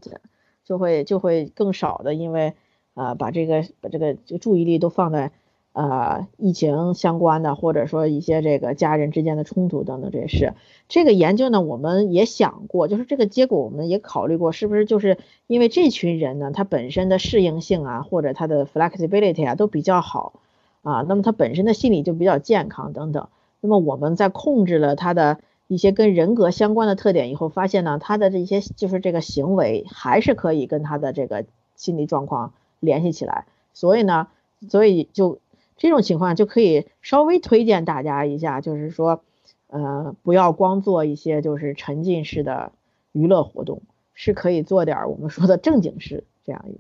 [0.65, 2.55] 就会就会更少的，因为
[2.95, 5.33] 啊把这个把这个这个注意力都放在
[5.73, 10.55] 啊疫情相关的，或者说一些这个家人之间的冲突等等这些事。
[10.89, 20.41] 这个研究呢，我们也想过，就是这个结果我们也考虑过，是不是就是因为这群人呢，他本身的适应性啊，或者他的 flexibility 啊都比较好
[20.83, 23.29] 啊，那么他本身的心理就比较健康等等。
[23.61, 25.39] 那么我们在控制了他的。
[25.69, 34.29] 一些跟人格相关的特点以后，发现呢，他的这些就是这个行为还是可以跟他的这个心理状况联系起来，所以呢，
[34.69, 35.39] 所以就
[35.83, 39.25] 这种情况就可以稍微推荐大家一下，就是说，
[39.67, 42.71] 呃，不要光做一些就是沉浸式的
[43.11, 43.83] 娱乐活动，
[44.15, 46.79] 是可以做点我们说的正经事这样一。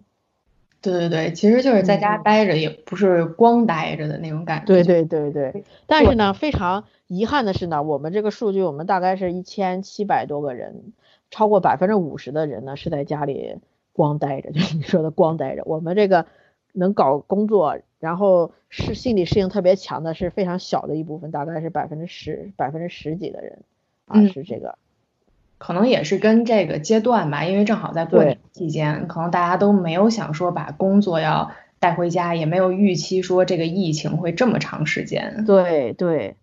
[0.81, 4.67] 对对对，其实就是在家待着，也不是光待着的那种感觉。
[4.67, 10.93] 对对对对，但是呢，非常遗憾的是呢，我们这个数据，我们大概是一千七百多个人，
[11.33, 13.57] 超过百分之五十的人呢是在家里
[13.93, 15.65] 光待着，就是你说的光待着。
[15.67, 16.27] 我们这个
[16.73, 23.61] 能搞工作，然后是心理适应特别强的，是非常小的一部分，大概是百分之十、百分之十几的人
[24.07, 24.77] 啊，是这个。
[25.59, 35.45] 可能也是跟这个阶段吧，因为正好在过年期间，可能大家都没有想说把工作要带回家，也没有预期说这个疫情会这么长时间。
[35.47, 36.35] 对对，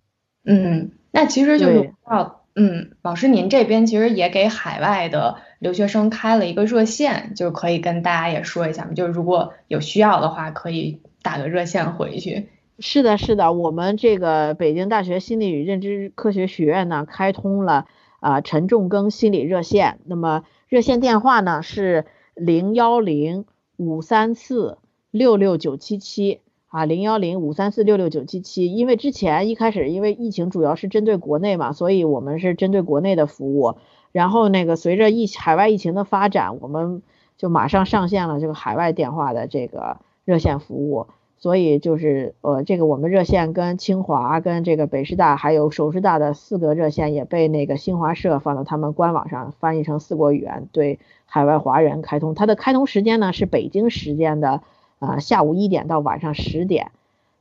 [0.45, 12.48] 嗯，那其实就是到，嗯，老师您这边其实也给海外的留学生开了一个热线，就可以跟大家也说一下嘛，就是如果有需要的话，可以打个热线回去。
[12.80, 17.86] 是的，是的，我们这个北京大学心理与认知科学学院呢，开通了。
[18.22, 20.00] 啊陈仲庚心理热线。
[20.04, 23.46] 那么热线电话呢是零幺零
[23.78, 24.78] 五三四
[25.10, 28.74] 六六九七七啊，零幺零五三四六六九七七。
[28.74, 33.78] 因为之前一开始因为疫情主要是针对国内嘛，所以我们是针对国内的服务。
[34.12, 37.02] 然后那个随着疫海外疫情的发展，我们
[37.38, 41.08] 就马上上线了这个海外电话的这个热线服务。
[41.41, 52.36] 所以就是呃，这个我们热线跟清华、跟这个北师大还有首师大的四个热线也被那个新华社放到他们官网上，翻译成四国语言，对海外华人开通。
[52.36, 54.62] 它的开通时间呢是北京时间的
[54.99, 56.91] 啊下午一点到晚上十点，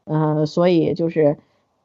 [0.04, 1.36] 嗯，所以就是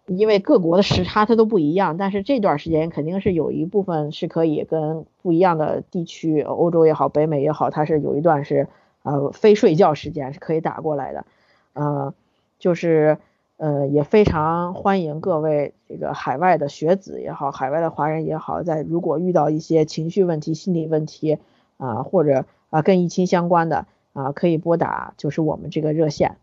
[0.05, 8.67] 因为各国的时差它都不一样，但是这段时间肯定是有一部分是可以跟不一样的地区，欧洲也好，北美也好，它是有一段是
[9.01, 11.25] 呃非睡觉时间是可以打过来的。
[11.73, 12.13] 呃，
[12.59, 13.17] 就是
[13.57, 21.37] 呃，也非常欢迎各位这个海外的学子也好，海外的华人也好，在如果遇到一些情绪问题、心理问题
[21.77, 26.37] 啊，或者啊跟疫情相关的啊，可以拨打就是我们这个热线。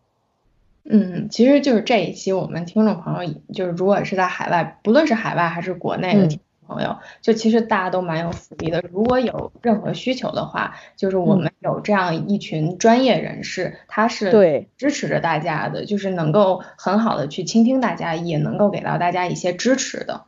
[0.85, 6.38] 嗯，其实就是这一期我们听众朋友，就是如果是在海外，不论是海外还是国内的。
[6.70, 8.80] 朋友，就其实大家都蛮有福利的。
[8.92, 20.22] 如果有任何需求的话，就是我们有这样一群专业人士，他是对支持着大家的，就是能够很好的去倾听大家，也能够给到大家一些支持的。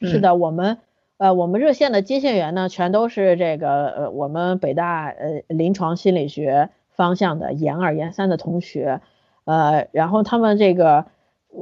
[0.00, 0.78] 是的，我们
[1.18, 9.00] 呃，我们热线的接线员呢，全都是这个呃，我们北大呃临床心理学方向的研二研三的同学，
[9.44, 11.06] 呃，然后他们这个。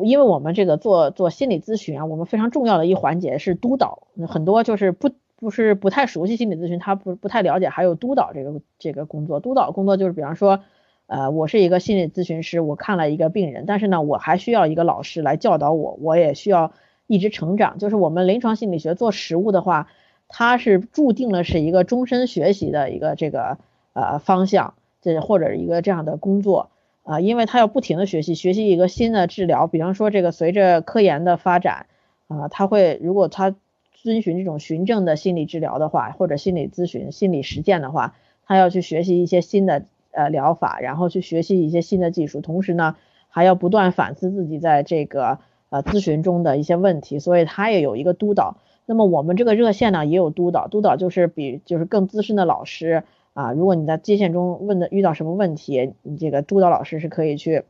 [0.02, 9.40] 因为我们这个做做心理咨询啊，我们非常重要的一环节是督导，很多就是不不是不太熟悉心理咨询，他不不太了解，还有督导这个这个工作。
[9.40, 10.60] 督导工作就是比方说，
[11.06, 16.72] 呃，我是一个心理咨询师，我看了一个病人，但是呢，我还需要一个老师来教导我，我也需要
[17.06, 17.78] 一直成长。
[17.78, 19.88] 就是我们临床心理学做实务的话，
[20.28, 23.58] 它是注定了是一个终身学习的一个这个
[23.92, 26.70] 呃方向，这或者一个这样的工作。
[27.04, 31.86] 啊，因为他要不停的学习，学习一个新的治疗，比方说这个随着科研的发展，
[32.28, 33.54] 啊，他会如果他
[33.92, 38.14] 遵循这种循证的心理治疗的话，或者心理咨询、心理实践的话，
[38.46, 42.96] 他要去学习一些新的呃疗法，然后去学习一些新的技术，同时呢，
[43.28, 45.38] 还要不断反思自己在这个
[45.68, 48.56] 呃咨询中的一些问题，所以他也有一个督导。
[48.86, 53.04] 那么我们这个热线呢也有督导，督导就是比就是更资深的老师。
[53.34, 57.64] 啊，如果你在接线中问的遇到什么问题，你这个督导老师是可以去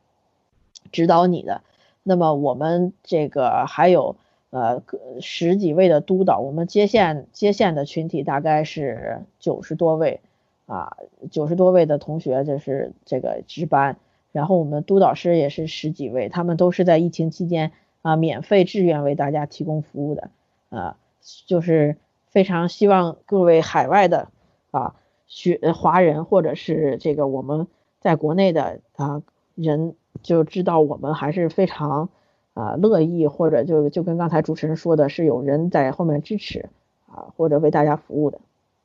[0.93, 1.63] 指导你的。
[2.03, 4.17] 那么我们这个还有
[4.51, 4.83] 呃
[5.23, 10.21] 十几位的督导，我们接线接线的群体大概是九十多位
[10.67, 10.99] 啊，
[11.31, 13.97] 九十多位的同学就是这个值班，
[14.33, 17.73] 然后我们督导师也是十几位，他们都是在疫情期间
[18.03, 20.29] 啊免费志愿为大家提供服务的
[20.69, 20.99] 啊，
[21.47, 21.97] 就是
[22.29, 24.29] 非常希望各位海外的
[24.71, 24.95] 啊。
[25.27, 27.67] 学华人或者是这个我们
[28.01, 29.23] 在国内的啊
[29.55, 32.11] 人就知道我们还是非常
[32.53, 36.69] 啊乐意或者就就跟刚才主持人说的是有人在后面支持
[37.07, 38.41] 啊或者为大家服务的。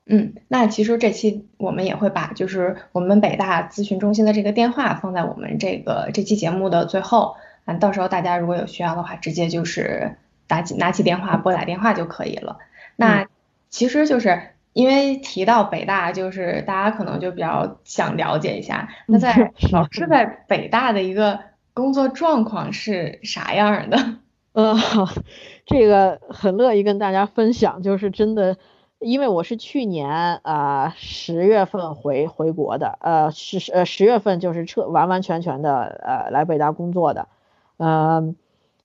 [0.05, 10.15] 嗯，那其实这期我们也会把就是我们北大咨询中心的这个电话放在我们这个这期节目的最后啊，到时候大家如果有需要的话，直接就是
[10.47, 12.57] 打起拿起电话拨打电话就可以了。
[12.95, 13.27] 那
[13.69, 14.41] 其实就是。
[14.79, 21.37] 因为提到北大，就是大家可能就比较想了解一下， 那在老师在北大的一个
[21.73, 23.97] 工作状况是啥样的？
[24.53, 24.73] 呃，
[25.67, 28.55] 这个很乐意跟大家分享，就是真的，
[28.99, 30.09] 因为我是去年
[30.43, 37.27] 啊十月份回回国的，呃十呃十月份就是彻完完全全的呃来北大工作的，
[37.79, 38.37] 嗯，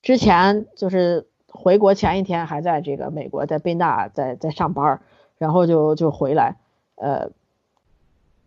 [0.03, 5.01] 之前就是回国前一天还在这个美国在宾大在在上班。
[5.45, 6.57] 然后就就回来，
[6.95, 7.33] 呃，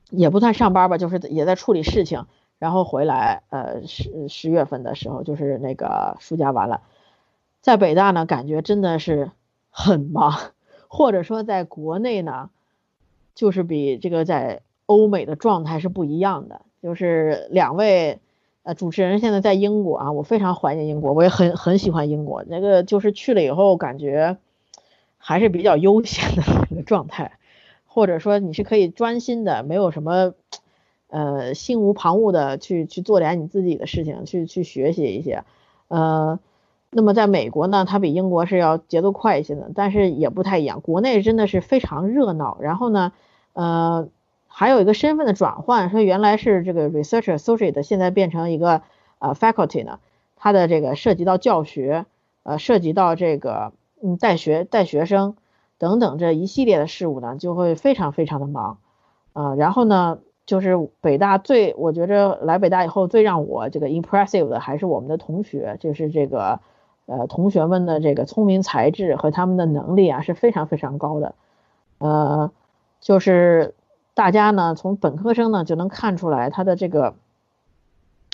[0.10, 2.26] 也不算上班吧，就是也在处理事情。
[2.58, 6.82] 然后回来，呃，十十月份的时候，就是那个暑假完了，
[7.62, 9.30] 在北大呢，感觉真的是
[9.70, 10.34] 很忙，
[10.88, 12.50] 或者说在国内呢，
[13.36, 16.62] 就是比这个在欧美的状态是不一样的。
[16.82, 18.20] 就是两位
[18.64, 22.44] 呃主持人现在在英国啊，我非常怀念英国，我也很很喜欢英国。
[22.48, 24.38] 那个就是去了以后感觉。
[25.28, 27.34] 还是比较悠闲的一个状态，
[27.86, 30.34] 或者说你是可以专心的，没有什么
[31.10, 35.43] 呃心无旁骛的去去做点你自己的事情，去去学习一些。
[35.89, 36.39] 呃，
[36.91, 40.80] 那么在美国呢，它比英国是要节奏快一些的，但是也不太一样。
[40.80, 43.12] 国内真的是非常热闹，然后呢，
[43.51, 44.08] 呃，
[44.47, 48.82] 还有一个身份的转换，说原来是这个 research associate，现在变成一个
[49.20, 49.99] 呃 faculty 呢，
[50.38, 52.06] 它的这个涉及到教学，
[52.43, 53.74] 呃，涉及到这个。
[54.02, 55.36] 嗯，带学带学生，
[55.78, 58.78] 等等这一系列的事物呢，就会非常非常的忙，
[59.34, 66.60] 啊，然后呢，就是北大最，我觉着来北大以后最让我这个 impressive 的还是我们的同学，就是这个，
[67.08, 71.36] 呃，同学们的这个聪明才智和他们的能力啊是非常非常高的，
[71.98, 72.52] 呃，
[73.02, 73.74] 就是
[74.14, 77.16] 大家呢从本科生呢就能看出来他的这个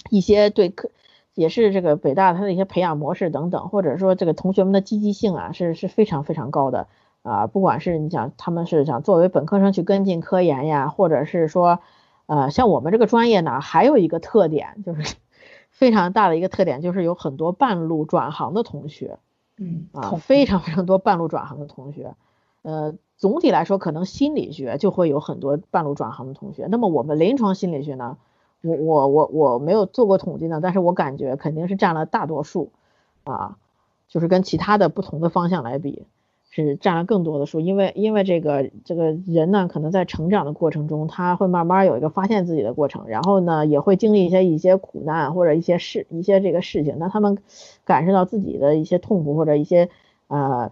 [0.09, 0.89] 一些对科，
[1.35, 6.87] 也是这个北大它的一些培养模式等等，或者说这个同学们的积极性啊是是非常非常高的。
[7.23, 11.79] 啊，不管是你想他们是想作为本科生去跟进科研呀，或者是说，
[12.25, 15.15] 呃，像我们这个专业呢，还有一个特点就是
[15.71, 19.19] 非常大的一个特点，就是有很多半路转行的同学，
[19.57, 22.13] 嗯，啊，非常非常多半路转行的同学，
[22.61, 26.67] 呃，总体来说可能心理学就会有很多半路转行的同学。
[26.69, 28.17] 那么我们临床心理学呢，
[28.63, 32.71] 我我我我没有做过统计呢，但是我感觉肯定是占了大多数，
[33.23, 33.57] 啊，
[34.07, 36.05] 就是跟其他的不同的方向来比。
[36.55, 47.39] 是占了更多的数，因为因为这个这个人呢，可能在成长的过程中，他会慢慢有一个发现自己的过程，然后呢，也会经历一些一些苦难或者一些事一些这个事情，那他们
[47.85, 49.89] 感受到自己的一些痛苦或者一些
[50.27, 50.71] 呃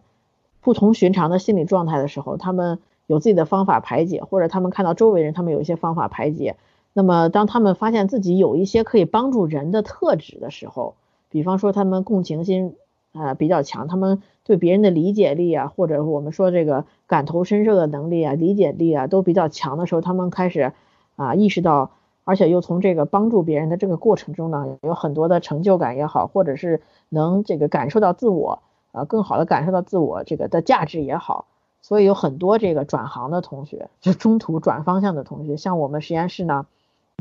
[0.61, 2.77] 不同寻常的心理状态的时候，他们
[3.07, 6.57] 有自己的方法排解，或者他们看到周围人他们有一些方法排解，
[6.93, 10.95] 那么当他们发现自己有一些可以帮助人的特质的时候，
[11.29, 12.75] 比方说他们共情心。
[13.13, 20.71] 啊，比较强，他们对别人的理解力啊，或者我们说这个感同身受的能力啊、理解力啊，都比较强的时候，他们开始
[21.17, 21.91] 啊意识到，
[22.23, 28.61] 而且又从这个帮助别人的这个过程中呢，有很多的成就感也好，或者是能这个感受到自我
[28.93, 31.47] 啊，更好的感受到自我这个的价值也好，
[31.81, 36.65] 所以有很多这个转行的同学，就中途转方向的同学，像我们实验室呢，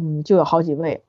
[0.01, 1.05] 嗯，就有好几位，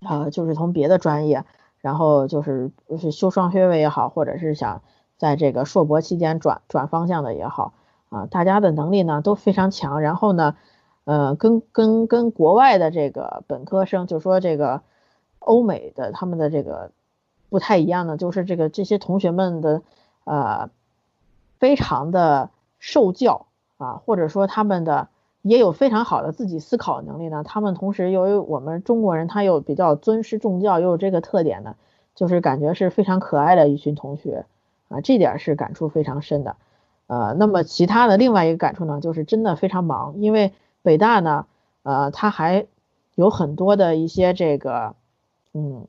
[0.00, 1.44] 啊，就是从别的专业。
[1.80, 4.82] 然后就是是修双学位也好，或者是想
[5.16, 7.72] 在这个硕博期间转转方向的也好，
[8.08, 10.00] 啊，大家的能力呢都非常强。
[10.00, 10.56] 然后呢，
[11.04, 14.82] 呃，跟跟跟国外的这个本科生，就说这个
[15.38, 16.90] 欧美的他们的这个
[17.48, 19.82] 不太一样的，就是这个这些同学们的
[20.24, 20.70] 呃
[21.60, 22.50] 非常的
[22.80, 25.08] 受教啊，或者说他们的。
[25.48, 27.42] 也有非常好的自己思考能力呢。
[27.44, 31.74] 他们同时由于我们中国人，他又比较尊师重教，又有这个特点呢，
[32.14, 34.46] 就是感觉是非常可爱的一群同学
[34.88, 36.56] 啊，这点是感触非常深的。
[37.06, 41.46] 呃，那么其他的另外一个感触呢，就是真的非常忙，因为北大呢，
[41.82, 42.66] 呃，他还
[43.14, 44.94] 有很多的一些这个，
[45.54, 45.86] 嗯，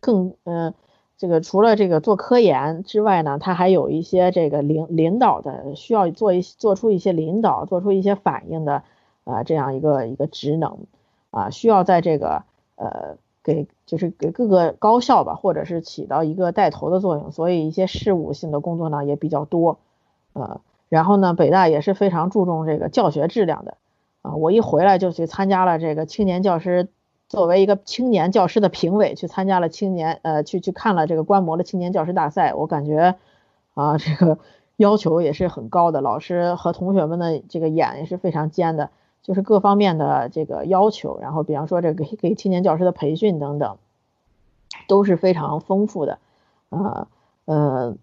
[0.00, 0.74] 更嗯。
[1.18, 8.82] 这个除了这个做科研之外呢，他还有一些这个领领导的需要做一做出一些领导，做出一些反应的
[9.24, 10.86] 啊这样一个一个职能
[11.30, 12.42] 啊，需要在这个
[12.74, 19.78] 呃给就是给各个高校吧，或者是起到一个带头的作用，所以一些事务性的工作呢也比较多
[20.34, 20.60] 呃，
[20.90, 23.78] 然后呢，北大也是非常注重这个教学质量的
[24.20, 26.88] 啊，我一回来就去参加了这个青年教师。
[27.28, 33.16] 作为一个青年教师的评委，去参加了青年呃，去去看了这个观摩了青年教师大赛，我感觉
[33.74, 34.38] 啊，这个
[34.76, 38.90] 要求也是很高的，老师和同学们的这个眼也是非常尖的，
[39.22, 43.76] 就是各方面的这个要求，然后比方说这个给青年教师的培训等等，
[44.86, 46.20] 都是非常丰富的，
[46.70, 47.08] 啊
[47.44, 47.96] 呃，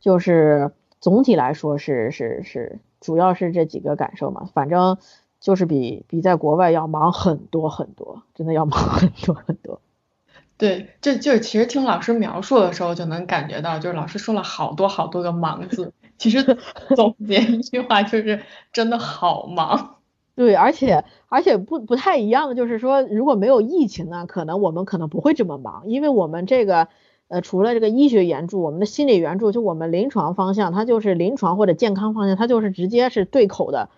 [0.00, 4.98] 就是总体来说是是是，主要是这几个感受嘛，反正。
[5.40, 9.80] 就是比比在国外要忙很多很多，真的要忙很多很多。
[10.58, 15.92] 对，这就是其实听老师描述的时候就能感觉到，就是老师说了好多好多个忙字。
[16.18, 16.58] 其实
[16.94, 19.96] 总结一句话就是真的好忙。
[20.36, 26.88] 对，而且而且不不太一样的就是说，如果没有疫情呢，可能我们可能不会这么忙，因为我们这个
[27.28, 33.88] 呃除了这个医学援助，我们的心理援助就我们临床方向，它就是临床或者健康方向，它就是直接是对口的。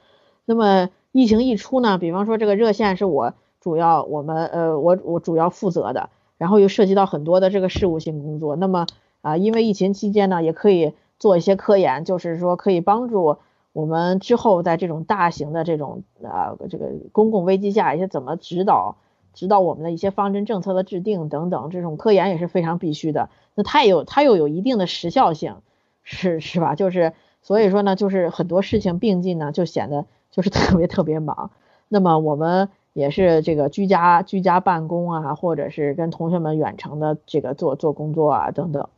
[0.45, 6.09] 那么疫情一出呢，比方说这个热线是我主要我们呃我我主要负责的，
[6.39, 8.57] 然后又涉及到很多的这个事务性工作。
[8.57, 8.87] 那么
[9.21, 13.37] 啊，因为疫情期间呢，也可以做一些科研，就是说可以帮助
[13.75, 18.97] 我们之后在这种大型的这种啊这个公共危机下一些怎么指导
[19.35, 23.29] 指导我们的一些方针政策的制定等等，这种科研也是非常必须的。
[23.55, 25.57] 那它也有它又有一定的时效性，
[26.03, 26.75] 是是吧？
[26.75, 30.07] 就是所以说呢，就是很多事情并进呢，就显得。
[30.33, 31.51] 就是特别特别忙，
[31.89, 38.89] 那么我们也是这个居家居家办公啊，或者是跟同学们远程的这个做做工作啊等等。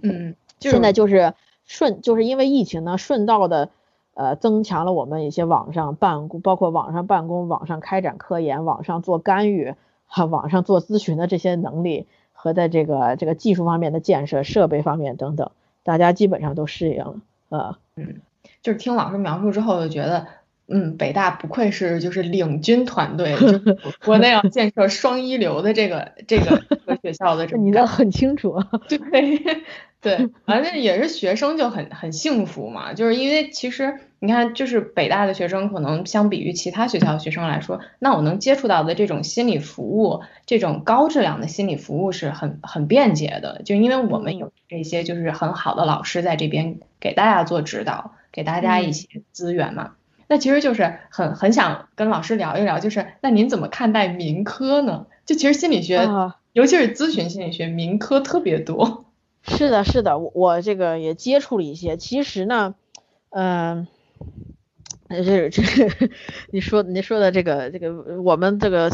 [0.00, 1.34] 嗯，现在就是
[1.66, 3.70] 顺就是因为疫情呢，顺道的
[4.14, 9.74] 呃增强了我们一些网上办公，包括网上办公、网上开展科研、网上做干预、
[10.06, 15.50] 哈网上做咨询的这些能力和在这个这个技术方面的建设、设备方面等等，
[15.82, 17.16] 大家基本上都适应了。
[17.48, 18.20] 呃，嗯，
[18.62, 20.26] 就是听老师描述之后，就觉得。
[20.68, 23.58] 嗯，北大不愧是就是领军团队，就
[24.04, 26.62] 国内要建设双一流的这个 这个
[27.02, 28.98] 学校的这 你倒很清楚，对
[30.00, 49.94] 对，反正也是学生就很很幸福嘛，就是因为其实你看，就是北大的学生可能相比于其他学校的学生来说，那我能接触到的这种心理服务，这种高质量的心理服务是很很便捷的，就因为我们有这些就是很好的老师在这边给大家做指导，给大家一些资源嘛。
[50.30, 55.06] 那其实就是很很想跟老师聊一聊，就是那您怎么看待民科呢？
[55.24, 56.06] 就其实心理学，
[56.52, 59.06] 尤其是咨询心理学，民科特别多。
[59.48, 61.96] 是的，是的，我这个也接触了一些。
[61.96, 62.74] 其实呢，
[63.30, 63.86] 嗯，
[65.08, 65.62] 这这
[66.52, 68.90] 你说你说的这个这个，我们这个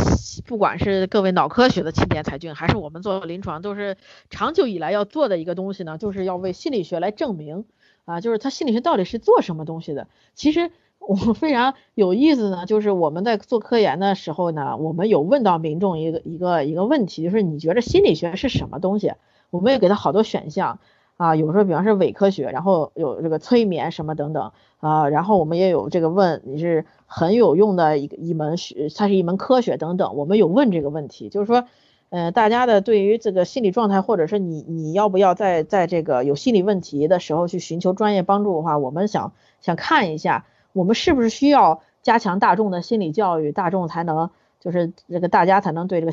[0.47, 3.97] 不管是各位脑科学的青年才俊，还是我们做临床，都是
[4.31, 7.65] 长久以来要做的一个东西呢，就是要为心理学来证明
[8.05, 10.07] 啊，就是他心理学到底是做什么东西的。
[10.37, 10.71] 其实。
[11.07, 19.13] 我 非常有意思呢，就是我们在做科研的时候呢，我们有问到民众一个一个一个问题，就是你觉得心理学是什么东西？
[19.51, 20.79] 我们也给他好多选项
[21.17, 31.67] 啊，有时候比方说伪科学，然后有这个催眠什么等等啊，然后我们也有这个问你是很有用的一一门学，它是一门科学等等，我们有问这个问题，就是说，
[32.09, 40.47] 呃，大家的对于这个心理状态，或者是你你要不要在在这个有心理问题的时候去寻求专业帮助的话，我们想想看一下。
[40.75, 44.29] 我们是不是需要加强大众的心理教育，大众才能
[44.61, 46.13] 就是这个大家才能对这个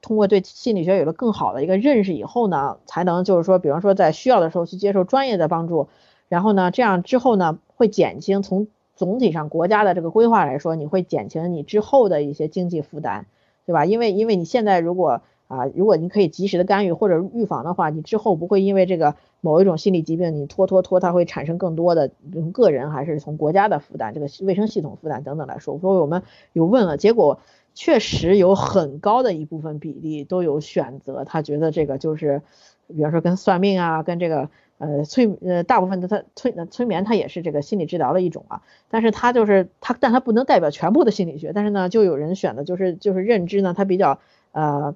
[0.00, 5.88] 通过对心理学有了更好的一个认识以后呢，才能就是说，比方说在需要的时候去接受专业的帮助，
[6.28, 13.26] 然后呢，这样之后呢会减轻从总体上国家的这个规划来说，你会减轻你之后的一些经济负担，
[13.66, 13.84] 对吧？
[13.84, 25.78] 因为因为你现在如果啊，如果你可以及时的干预或者预防的话，你之后不会因为这个某一种心理疾病，你拖拖拖，它会产生更多的从个人还是从国家的负担，这个卫生系统负担等等来说。
[25.78, 26.22] 所以我们
[26.52, 27.40] 有问了，结果
[27.74, 32.42] 确实有很高的一部分比例都有选择，他觉得这个就是，
[32.86, 38.60] 比方说跟算命啊，跟这个呃催呃大部分的他催催眠，它也是这个心理治疗的一种啊。
[38.90, 41.52] 但是它就是它，但它不能代表全部的心理学。
[41.54, 44.18] 但是呢，就有人选的就是就是认知呢，它比较
[44.52, 44.94] 呃。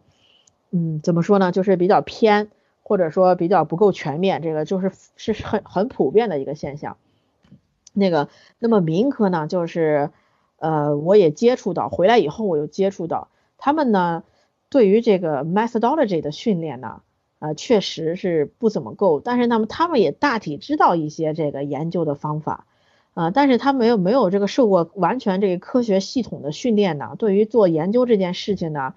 [0.75, 1.53] 嗯，怎么说呢？
[1.53, 2.49] 就是比较偏，
[2.83, 6.97] 或者说比较不够全面，这个就是是很很普遍的一个现象。
[7.93, 10.09] 那个，那么民科呢，就是
[10.57, 14.25] 呃，我也接触到，回来以后我又接触到，他们呢
[14.70, 17.03] 对于这个 methodology 的训练呢，
[17.39, 22.64] 呃，确实是不怎么够，但是那么他们也大体知道一些这个研究的方法，
[23.12, 28.95] 啊，但是他没有没有这个受过完全这个科学系统的训练呢，对于做研究这件事情呢。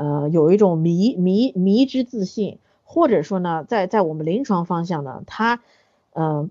[0.00, 5.60] 呃，有一种迷迷迷之自信，或者说呢，在在我们临床方向呢，他，
[6.14, 6.50] 嗯，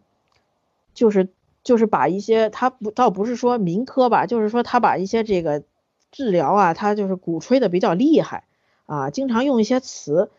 [0.94, 1.30] 就是
[1.64, 5.64] 就是把一些他不倒不是说民科吧，就是说他把一些这个
[6.12, 8.44] 治疗啊，他就是鼓吹的比较厉害
[8.86, 10.30] 啊，经常用一些词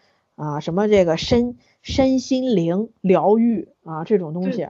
[0.41, 4.68] 啊，什么这个身身心灵疗愈啊这种东西。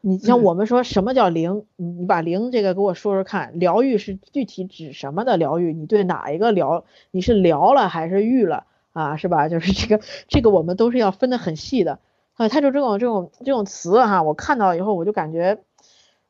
[0.00, 1.66] 你像我们说什么叫灵？
[1.76, 5.74] 你你把灵这个给我说说看，疗愈是具体指什么的疗愈？
[5.74, 6.86] 你对哪一个疗？
[7.10, 9.18] 你是疗了还是愈了啊？
[9.18, 9.50] 是吧？
[9.50, 11.98] 就是这个这个我们都是要分得很细的
[12.32, 12.48] 啊。
[12.48, 15.58] 他就这种这种这种词哈，我看到以后我就感觉，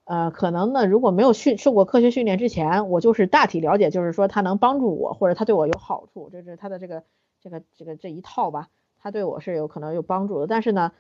[0.03, 7.05] 呃，可能呢如果没有训受过科学训练之前，我就是大体了解，就是说它能帮助我或者它对我有好处，这是它的这个
[7.41, 8.69] 这个这个这一套吧，
[9.03, 10.47] 他对我是有可能有帮助的。
[10.47, 10.93] 但是呢。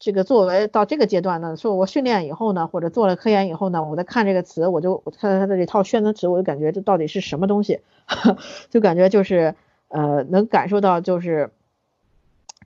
[0.00, 7.80] 这个作为到这个阶段呢，说我训练以后呢，或者做了科研以后呢，我在看这个词，我就看他的这套宣传词，我就感觉这到底是什么东西，
[8.68, 9.54] 就感觉就是
[9.88, 11.52] 呃能感受到就是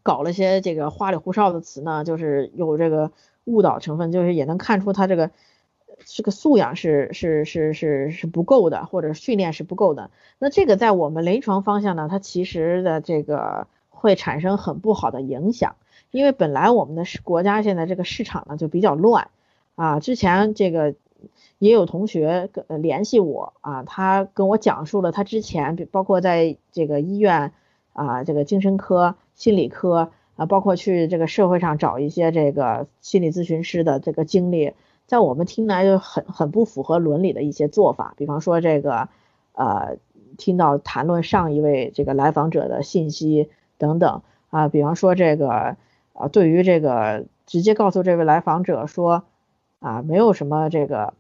[0.03, 3.13] 搞了些这个花里胡哨的词呢，就是有这个
[3.45, 5.31] 误导成分，就是也能看出他这个
[6.07, 10.11] 这个素养是是是是是不够的，或者训练是不够的。
[10.39, 13.69] 那这个在我们临床方向呢，它其实的这个
[13.99, 15.77] 会产生很不好的影响。
[16.11, 19.29] 因为本来我们的国家现在这个市场呢就比较乱
[19.75, 20.95] 啊，之前这个
[21.59, 27.53] 也有同学跟联系我啊，他跟我讲述了他之前包括在这个医院
[27.93, 34.73] 啊，这个精神科、心理科啊，包括去这个社会上找一些这个心理咨询师的这个经历，
[35.07, 39.09] 在我们听来就很很不符合伦理的一些做法，比方说这个
[39.53, 39.99] 呃，
[40.39, 44.23] 听到谈论上一位这个来访者的信息等等。
[44.51, 45.77] 啊，比方说这个。
[46.15, 49.23] 啊，对于这个直接告诉这位来访者说，
[49.79, 51.15] 啊，没有什么这个，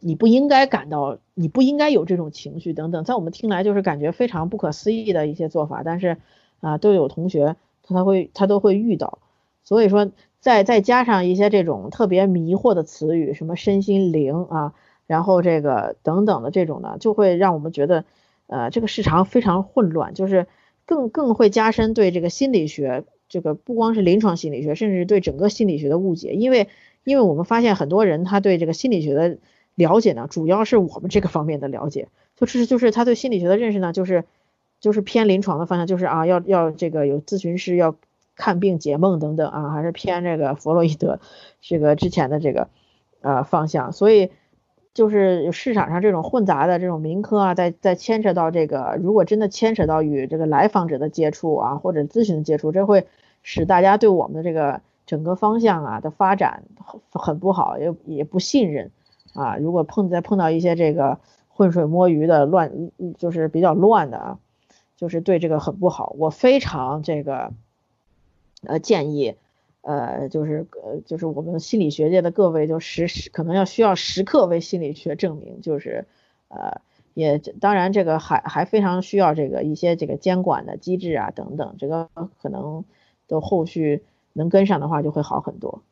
[0.00, 6.16] 你不应该感到，你不应该有这种情绪等等，在我们听来就是感觉非常不可思议的一些做法，但是
[6.60, 9.18] 啊，都有同学他他会他都会遇到，
[9.64, 10.10] 所以说
[10.40, 14.72] 再再加上一些这种特别迷惑的词语，什么身心灵啊，
[15.06, 18.06] 然后这个等等的这种呢，就会让我们觉得，
[18.46, 20.46] 呃，这个市场非常混乱，就是
[20.88, 26.66] 更更会加深对这个心理学，这个不光是临床心理学，甚至对整个心理学的误解，因为
[27.04, 29.36] 因为我们发现很多人他对这个心理学的
[29.74, 34.24] 了解呢，主要是我们这个方面的了解，就是就是他对心理学的认识呢，就是
[34.80, 37.94] 就是偏临床的方向，就是啊要要这个有咨询师要。
[38.40, 41.18] 看病解梦等等啊，还是偏这个弗洛伊德
[41.60, 42.68] 这个之前的这个
[43.20, 44.30] 呃方向，所以
[44.98, 53.06] 就是市场上这种混杂的这种民科啊，在在牵扯到这个，如果真的牵扯到与这个来访者的接触啊，或者咨询的接触，这会
[53.44, 56.64] 使大家对我们的这个整个方向啊的发展
[57.12, 58.90] 很不好，也也不信任
[59.34, 59.56] 啊。
[59.56, 64.38] 如果碰再碰到一些这个浑水摸鱼的乱，就是比较乱的啊，
[64.96, 66.16] 就是对这个很不好。
[66.18, 67.52] 我非常这个。
[68.66, 69.36] 呃，建议，
[69.88, 76.04] 呃，就是呃，就是我们心理学界的各位，就时时可能要需要时刻为心理学证明，就是，
[76.48, 76.82] 呃，
[77.14, 82.10] 也当然这个还还非常需要这个一些这个监管的机制啊等等，这个
[82.42, 82.84] 可能
[83.26, 84.02] 都后续
[84.34, 85.82] 能跟上的话就会好很多。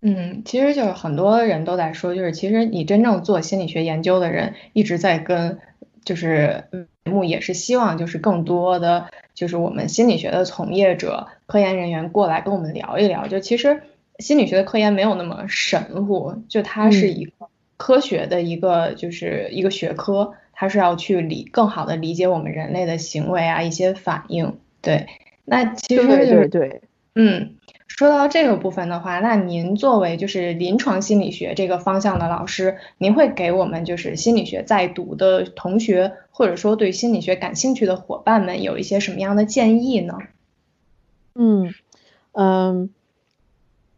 [0.00, 5.58] 嗯，其实就是很多人都在说，就是其实你真正做心理学研究的人一直在跟。
[6.04, 6.64] 就是
[7.04, 13.26] 节目也是希望，就是更多的就是我们心理学的从业者、科研人员过来跟我们聊一聊。
[13.26, 13.82] 就其实
[14.18, 17.32] 心理学的科研没有那么神乎，就它是一个
[17.76, 24.58] 科学的一个就是一个学科，它是要去理更好的理解我们人类的行为啊一些反应。
[24.82, 25.06] 对，
[25.44, 26.82] 那其实就是对，
[27.14, 27.54] 嗯。
[27.96, 40.14] 说到这个部分的话，那您作为就是临床心理学这个方向的老师，您会给我们就是心理学在读的同学，或者说对心理学感兴趣的伙伴们有一些什么样的建议呢？
[41.34, 41.74] 嗯
[42.32, 42.90] 嗯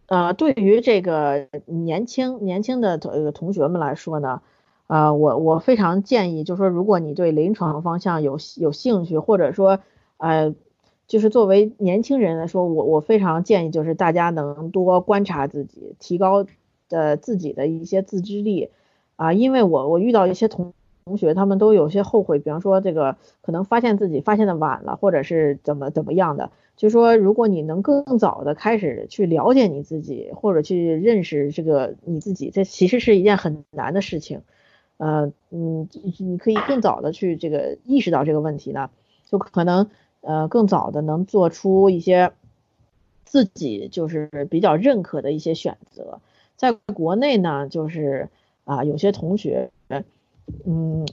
[0.06, 4.40] 呃，对于这个年轻年轻的同同学们来说呢，
[4.88, 9.78] 啊，我我非常建议，就是说如果你对临床方向有有兴趣，或者说
[10.16, 10.54] 呃。
[11.12, 16.46] 就是作为年轻人来说，我我非常建议，就是大家能多观察自己，提高
[16.88, 18.70] 的自己的一些自制力
[19.16, 20.72] 啊，因为我我遇到一些同
[21.04, 34.40] 同学，他们都有些后悔，比方说这个可能发现自己发现的晚了，或者是怎么怎么样的，就说如果你能更早的开始去了解你自己，或者去认识这个你自己，这其实是一件很难的事情，
[34.96, 35.86] 呃嗯，
[36.16, 38.88] 你可以更早的去这个意识到这个问题呢，
[39.26, 39.90] 就可能。
[40.22, 42.32] 呃，更早的能做出一些
[43.24, 46.20] 自己就是比较认可的一些选择，
[46.56, 48.28] 在国内呢，就是
[48.64, 49.70] 啊，有些同学，
[50.64, 51.06] 嗯，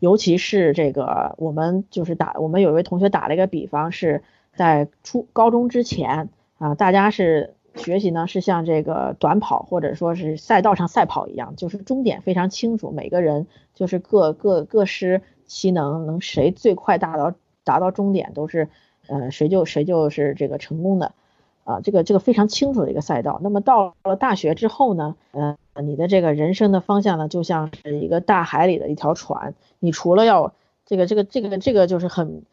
[0.00, 4.24] 尤其是这个，我们就是打，我们有一位同学打了一个比方，是
[4.56, 17.32] 在初高中之前啊，大家是学习呢，是像这个短跑或者说是赛道上赛跑一样，就是终点非常清楚，每个人就是各各各施其能，能谁最快达到。
[17.66, 18.68] 达到终点都是，
[19.08, 21.12] 呃，谁就谁就是这个成功的，
[21.64, 23.40] 啊，这个这个非常清楚的一个赛道。
[23.42, 30.54] 那么到了大学之后呢，呃，你的这个人生的方向呢，就像是一个大海里的一条船，你除了要
[30.86, 32.44] 这个这个这个这个就是很，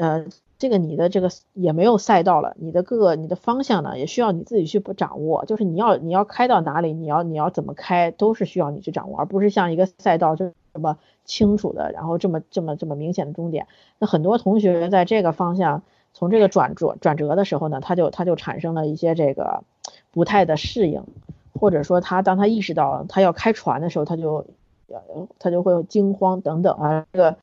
[0.00, 0.26] 呃，
[0.58, 10.96] 这个你的这个也没有赛道了，你的各个你的方向呢，也需要你自己去掌握，就是你要你要开到哪里，你要你要怎么开，都是需要你去掌握，而不是像一个赛道就什么。
[11.26, 13.68] 清楚的，然后这么这么这么明显的终点，
[14.00, 15.82] 那很多同学在这个方向
[16.12, 19.62] 从这个转折转折的时候呢，他就他就产生了一些这个
[20.10, 21.04] 不太的适应，
[21.54, 24.44] 或者说他当他意识到他要开船的时候，他就
[25.38, 27.36] 他就会惊慌等等啊，这个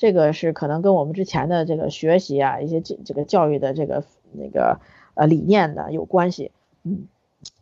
[0.00, 4.80] 这个是可能跟我们之前的这个学习啊一些这这个教育的这个那个
[5.12, 6.52] 呃理念的有关系，
[6.84, 7.06] 嗯，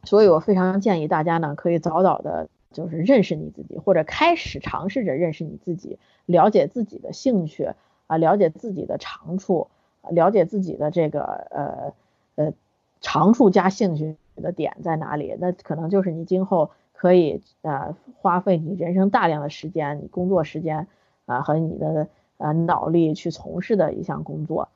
[0.05, 2.49] 所以我非常建议大家呢可以早早的。
[2.71, 7.73] 就是认识你自己，或者开始尝试着认识你自己，了解自己的兴趣
[8.07, 9.69] 啊，了解自己的长处，
[10.11, 11.95] 了解自己的这个呃
[12.37, 12.53] 呃
[13.01, 20.87] 长处加兴趣的点在哪里，那可能就是你今后可以呃花费你人生大量的时间，你工作时间
[21.25, 22.07] 啊和你的
[22.39, 24.71] 呃脑力去从事的一项工作。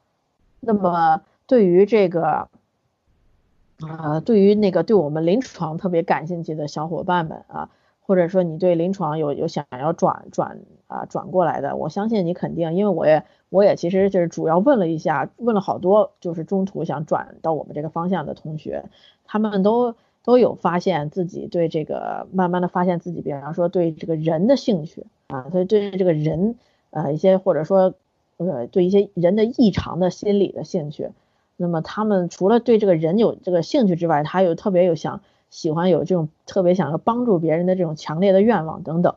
[0.61, 2.49] 那么对于这个。
[3.81, 7.71] 啊，对于那个对我们临床特别感兴趣的小伙伴们啊。
[8.05, 10.59] 或者说你对临床有有想要转转
[10.89, 18.85] 啊转过来的，我相信你肯定，因为我也我也其实就是主要问了一下，问了好多就是中途想转到我们这个方向的同学，
[19.25, 19.95] 他们都
[20.25, 26.57] 都有发现自己对这个慢慢的发现自己，比方说对这个人的兴趣啊，所以对这个人
[26.93, 27.95] 呃一些或者说
[28.37, 31.11] 呃对一些人的异常的心理的兴趣
[31.57, 35.21] 那么他们除了对这个人有这个兴趣之外，他有特别有想
[35.51, 39.17] 喜欢有这种特别想要帮助别人的这种强烈的愿望等等。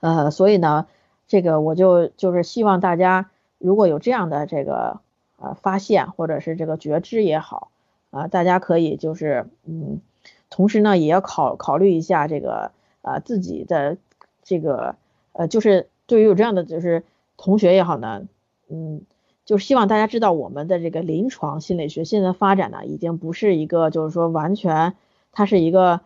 [0.00, 0.86] 呃，所以呢，
[1.26, 5.00] 这个我就就是希望大家如果有这样的这个
[5.36, 7.70] 呃发现或者是这个觉知也好
[8.10, 10.00] 啊，大家可以就是嗯，
[10.48, 12.70] 同时呢也要考考虑一下这个
[13.02, 13.98] 呃自己的
[14.44, 14.94] 这个
[15.32, 17.04] 呃就是对于有这样的就是
[17.36, 18.26] 同学也好呢，
[18.68, 19.02] 嗯，
[19.44, 24.94] 就是希望大家知道我们的这个临床心理学现在发展呢已经不是一个就是说完全
[25.30, 26.00] 它是一个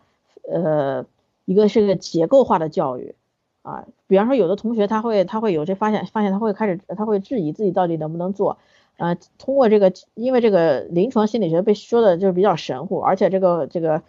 [0.47, 1.07] 呃
[1.45, 3.15] 一个是个结构化的教育。
[3.63, 8.57] 啊，比方说有的同学他会他会有这发现发现他会开始他会质疑自己到底能不能做，
[8.97, 14.03] 呃，通过这个因为这个临床心理学被说的就是比较神乎，而且这个这个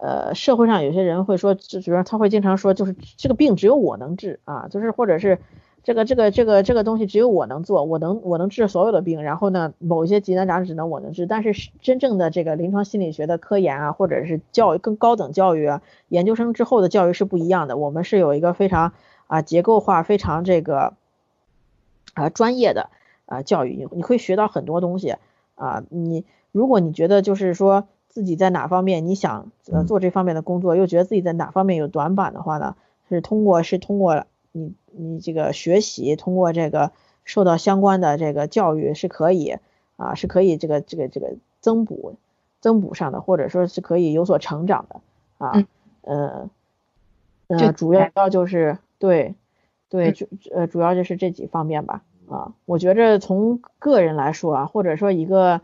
[0.00, 5.38] 呃社会上有些人会说，就比如他会经常说就是这个病只有我能治啊，就是或者是。
[5.82, 17.78] 这个这个这个这个东西只有我能做，我能我能治所有的病，然后呢，某一些疑难杂症只能我能治，但是真正的这个临床心理学的科研啊，或者是教育更高等教育啊，研究生之后的教育是不一样的。
[17.78, 18.92] 我们是有一个非常
[19.26, 20.92] 啊结构化、非常这个
[22.12, 22.90] 啊专业的
[23.24, 25.16] 啊教育，你你可以学到很多东西
[25.54, 25.82] 啊。
[25.88, 32.76] 你如果你觉得就是说自己在哪方面你想呃做这方面的工作，又觉得自己在哪方面有短板的话呢，
[33.08, 34.26] 是通过是通过。
[34.52, 36.90] 你你这个学习通过这个
[37.24, 39.58] 受到相关的这个教育是可以
[39.96, 42.16] 啊是可以这个这个这个增补
[42.60, 45.00] 增补上的，或者说是可以有所成长的
[45.38, 45.64] 啊
[46.02, 46.50] 呃
[47.46, 49.36] 呃主要就是对
[49.88, 55.60] 对主呃主要就是这几方面吧啊我觉着从个人来说啊或者说一个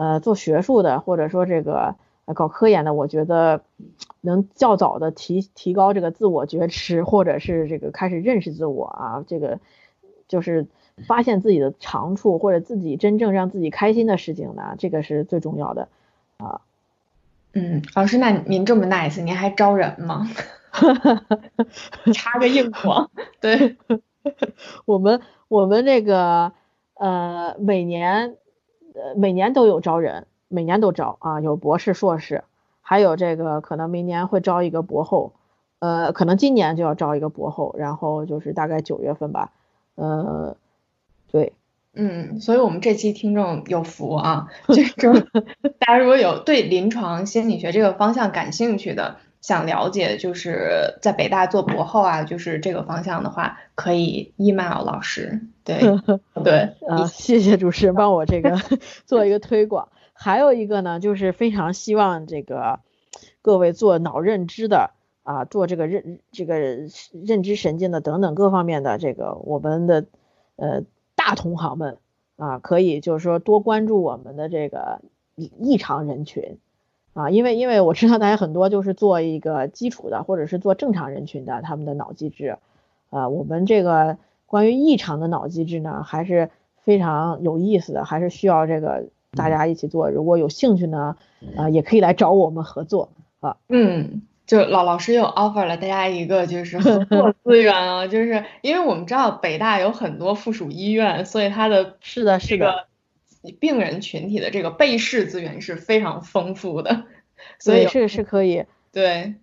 [0.00, 1.96] 呃做学术的或者说这个。
[2.32, 3.62] 搞科研的，我觉得
[4.20, 9.58] 能较早的提提高这个自我觉知，或者是这个开始认识自我啊，这个
[10.28, 10.68] 就是
[11.08, 15.88] 发现自己的长处，或者自己真正让自己开心的事情呢，这个是最重要的
[16.36, 16.60] 啊。
[17.52, 20.30] 嗯，老师，那您这么 nice，您还招人吗？
[22.14, 23.76] 插个硬广，对，
[24.86, 26.52] 我们我们这个
[26.94, 28.36] 呃每年
[29.02, 30.26] 呃每年都有招人。
[30.52, 32.42] 每年都招啊，有博士、硕士，
[32.80, 35.32] 还有这个可能明年会招一个博后，
[35.78, 39.52] 呃，可能今年就要招一个博后，然后就是大概九月份吧，
[39.94, 40.56] 呃，
[41.30, 41.52] 对，
[41.94, 45.20] 嗯，所以我们这期听众有福啊， 就是
[45.78, 49.18] 大家如果有对临床心理学这个方向感兴趣的。
[49.40, 55.40] 想了解就是在北大做博后啊，就是这个方向的话，可以 email 老师。
[55.64, 55.80] 对
[56.44, 58.58] 对啊，谢谢主持人帮我这个
[59.06, 59.88] 做一个推广。
[60.12, 62.80] 还有一个呢，就是非常希望这个
[63.40, 64.90] 各位做脑认知的
[65.22, 70.04] 啊，做这个认这个认知神经的等等各方面的这个我们的
[70.56, 70.82] 呃
[71.14, 71.96] 大同行们
[72.36, 75.00] 啊，可以就是说多关注我们的这个
[75.36, 76.58] 异常人群。
[77.12, 82.58] 啊，因为因为我知道大家很多就是做一个基础的，或者是做正常人群的他们的脑机制，
[83.10, 86.50] 啊，我们这个关于异常的脑机制呢，还是
[86.82, 90.08] 非常有意思的，还是需要这个大家一起做。
[90.08, 91.16] 如果有兴趣呢，
[91.56, 93.08] 啊，也可以来找我们合作
[93.40, 93.56] 啊。
[93.68, 102.86] 嗯，就老老师又 offer 了大家一个就是合作资源啊，就是因为我们知道北大有很多附属医院，所以它的是的，是的。
[103.58, 107.04] 病人群体的这个被试资源是非常丰富的，
[107.58, 109.34] 所以是是可以对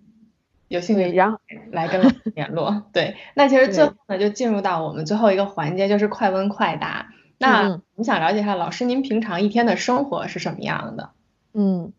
[0.67, 1.39] 有兴趣然后
[1.71, 3.15] 来跟我联络对。
[3.33, 7.07] 那其实最后呢就进入到我们最后一个环节，就是快问快答。
[7.39, 11.09] 那我们想了解一下老师您平常一天的生活是什么样的？
[11.53, 11.91] 嗯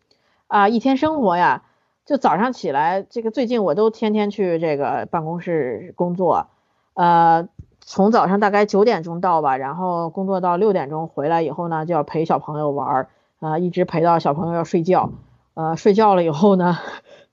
[0.46, 1.64] 啊一天生活呀，
[2.06, 6.48] 就早上起来这个最近我都天天去这个办公室工作，
[6.94, 7.48] 呃。
[7.90, 13.08] 从早上大概九点钟到吧，然后工作到六点钟回来以后呢，就要陪小朋友玩儿
[13.40, 15.10] 啊，一直陪到小朋友要睡觉，
[15.54, 16.76] 呃，睡觉了以后呢，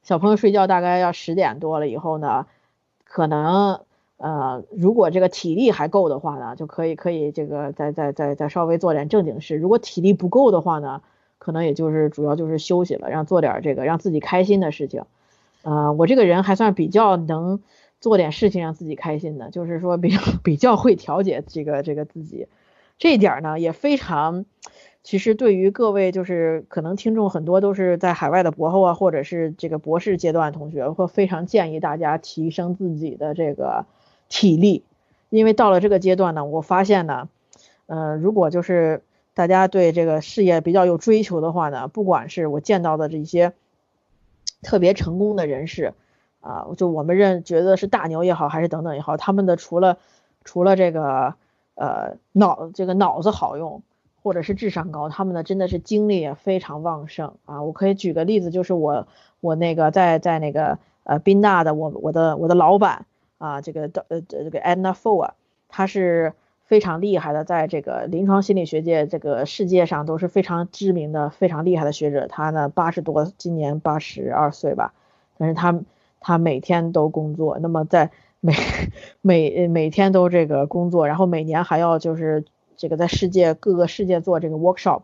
[0.01, 2.45] 小朋友睡觉大概要十点多了以后呢，
[3.03, 3.81] 可能
[4.15, 11.01] 呃，如果这个体力还够的话呢，就可以可以这个再再再再稍微做点正经事，如果体力不够的话呢，
[11.37, 15.03] 可能也就是主要就是休息了，让做点这个让自己开心的事情，
[15.63, 17.59] 啊，我这个人还算比较能。
[18.05, 22.47] 做点事情让自己开心的，就是说比较 比较会调节这个这个自己，
[22.99, 24.45] 这一点呢也非常，
[25.01, 33.87] 其实对于各位就是可能听众很多都是在海外的博后啊，或者是这个博士阶段同学，会非常建议大家提升自己的这个
[34.29, 34.83] 体力，
[35.31, 37.27] 因为到了这个阶段呢，我发现呢，
[37.87, 39.01] 呃，如果就是
[39.33, 43.53] 大家对这个事业比较有追求的话呢，不管是我见到的这些
[44.61, 45.95] 特别成功的人士。
[46.45, 49.97] 啊，就我们认觉得是大牛也好，还是等等也好，他们的除了
[50.43, 51.33] 除了这个
[51.73, 53.81] 呃脑这个脑子好用，
[54.21, 57.63] 或者是智商高，他们的真的是精力也非常旺盛啊。
[57.63, 59.07] 我可以举个例子，就是我
[59.41, 63.07] 我那个在在那个呃宾大的我我的我的老板
[63.39, 65.33] 啊，这个的呃这个 Anna Fo 啊，
[65.67, 66.33] 他是
[66.63, 72.27] 非常厉害的，在这个临床心理学界这个世界上都是非常知名的、非常厉害的学者。
[72.27, 74.93] 他呢八十多，今年八十二岁吧，
[75.39, 75.79] 但是他
[76.27, 78.09] 他每天都工作，那么在
[78.39, 78.55] 每
[79.21, 82.43] 每每天都这个工作，然后每年还要就是
[82.77, 85.01] 这个在世界各个世界做这个 workshop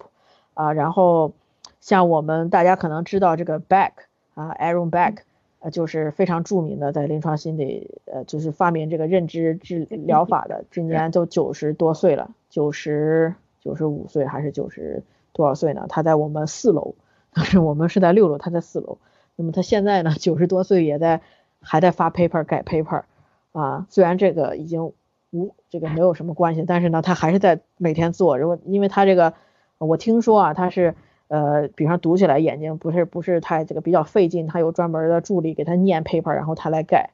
[0.56, 1.34] 啊，然后
[1.80, 3.92] 像我们大家可能知道这个 Beck
[4.34, 5.18] 啊，Aaron Beck，
[5.60, 15.04] 呃，就是非常著名的在临床心理呃，就是发明这个认知治疗法的，今年都九十多岁了，九十九十五岁还是九十
[15.34, 15.86] 多少岁呢？
[15.88, 16.96] 他在我们四楼，
[17.32, 18.98] 但 是我们是在六楼，他在四楼。
[19.42, 21.22] 那么他现在呢，九十多岁也在
[21.60, 23.04] 还在发 paper 改 paper。
[23.52, 24.94] 啊，虽然这个已经
[25.32, 28.38] 无这个没有什么关系，但是呢，他还是在每天做。
[28.38, 29.34] 如果因为他这个，
[29.78, 30.96] 我听说啊，他是
[31.28, 37.10] 呃，比方读起来眼睛不是不是太这个比较费劲，他有专门的助理给他念 paper，然后他来改。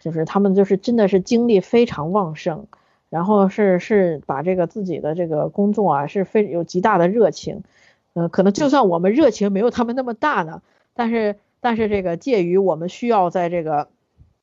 [0.00, 2.66] 就是他们就是真的是精力非常旺盛，
[3.10, 7.62] 然后是是把这个自己的这个工作啊是非有极大的热情。
[8.14, 10.62] 嗯，可能就算我们热情没有他们那么大呢，
[10.94, 13.88] 但是但是这个介于我们需要在这个。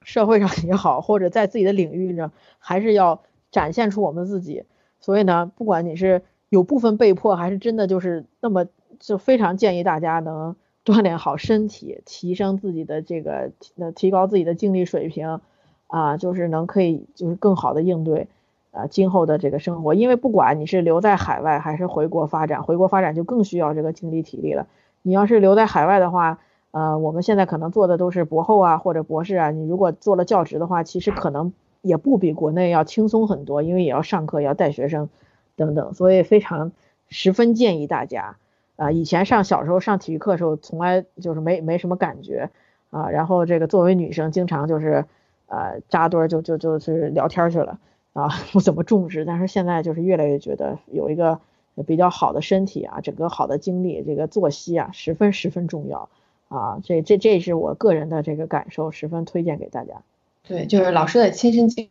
[0.04, 4.64] 社会上 也好，或者在自己的领域呢，还是要展现出我们自己。
[5.00, 8.66] 所以呢，不管你是有部分被迫，还是真的就是那么，
[9.00, 15.40] 就非常建议大家能 锻炼好身体，提升自己的这个，呃，提高自己的精力水平，
[15.86, 18.28] 啊，就是能可以就是更好的应对
[18.72, 19.94] 啊今后的这个生活。
[19.94, 24.66] 因为不管你是留在海外还是回国发展，回国发展就更需要这个精力体力了。
[25.04, 26.40] 你要是留在海外的话，
[26.72, 31.52] 呃，我们现在可能做的都是博后啊或者博士啊，你如果做了教职的话，其实可能
[31.82, 35.10] 也不比国内要轻松很多，因为也要上课，也要带学生
[35.56, 36.72] 等等，所以非常
[37.10, 38.38] 十分建议大家
[38.78, 38.90] 啊。
[38.90, 42.50] 以前上小时候上体育课的时候，从来就是没没什么感觉
[42.90, 45.06] 啊，然后这个作为女生，经常就是
[45.48, 47.80] 呃扎堆就就就是聊天去了
[48.14, 49.26] 啊， 不怎么重视。
[49.26, 51.42] 但是现在就是越来越觉得有一个
[51.86, 56.08] 比较好的身体啊，整个好的精力，这个作息啊，十分十分重要。
[56.52, 60.02] 啊，这这这是我个人的这个感受，十分推荐给大家。
[60.44, 61.90] 对，就是老师的亲身经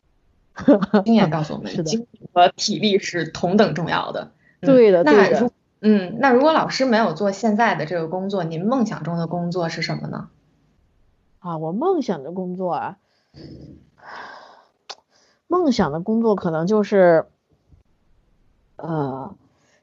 [1.06, 4.32] 经验告诉我们，精力和体力是同等重要的。
[4.61, 5.50] 对的，那如
[5.80, 10.28] 嗯，那如果老师没有做现在的这个工作，您梦想中的工作是什么呢？
[11.38, 12.98] 啊，我梦想的工作啊，
[15.48, 17.24] 梦想的工作可能就是，
[18.76, 19.34] 呃，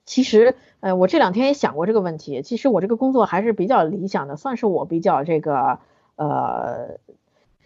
[0.06, 0.54] 其实。
[0.80, 2.44] 呃，我这两天也想过这个问题。
[2.44, 5.80] 其实我这个工作还是比较理想的，算是我比较这个
[6.16, 7.00] 呃，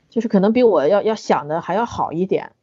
[0.10, 2.54] 就是可能比我要要想的还要好一点，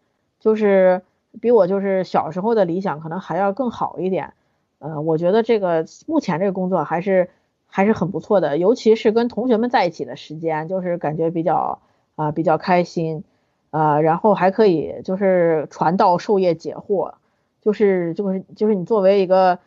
[0.41, 1.03] 就是
[1.43, 4.33] 比我就是小时候的理想可能还要更好一点。
[4.79, 7.29] 呃，我觉得这个目前这个工作还是
[7.67, 11.81] 还是很不错的，尤其是跟同学们在一起的时间，就是感觉比较
[12.17, 13.23] 啊比较开心
[13.69, 17.15] 啊，然后还可以就是传道授业解惑，
[17.61, 19.59] 就是就是就是你作为一个。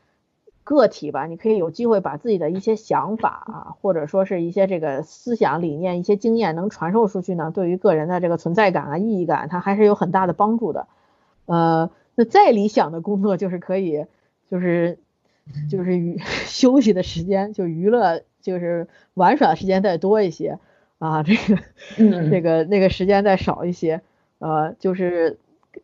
[0.71, 10.87] 个体吧，你可以有机会把自己的一些想法啊，或者说是一些这个思想理念、一些经验能传授出去呢，对于个人的这个存在感啊、意义感，它还是有很大的帮助的。
[11.45, 14.05] 呃，那再理想的工作就是可以，
[14.49, 14.97] 就是
[15.69, 16.17] 就是娱
[16.47, 20.57] 休息的时间就娱乐就是玩耍的时间再多一些
[20.99, 24.01] 啊，这个这个那个时间再少一些，
[24.39, 25.37] 呃，就是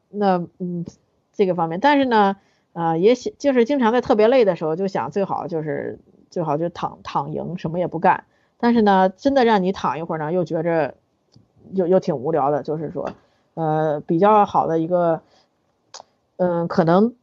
[0.09, 0.85] 那嗯
[1.33, 2.37] 这个方面，但是呢。
[2.77, 5.97] 啊，也想就是经常在特别累的时候，就想最好就是
[6.29, 8.25] 最好就躺躺赢，什么也不干。
[8.59, 10.93] 但是呢，真的让你躺一会儿呢，又觉着
[11.73, 12.61] 又又挺无聊的。
[12.61, 13.09] 就是说，
[13.55, 15.23] 呃，比较好的一个，
[16.35, 17.15] 嗯，可能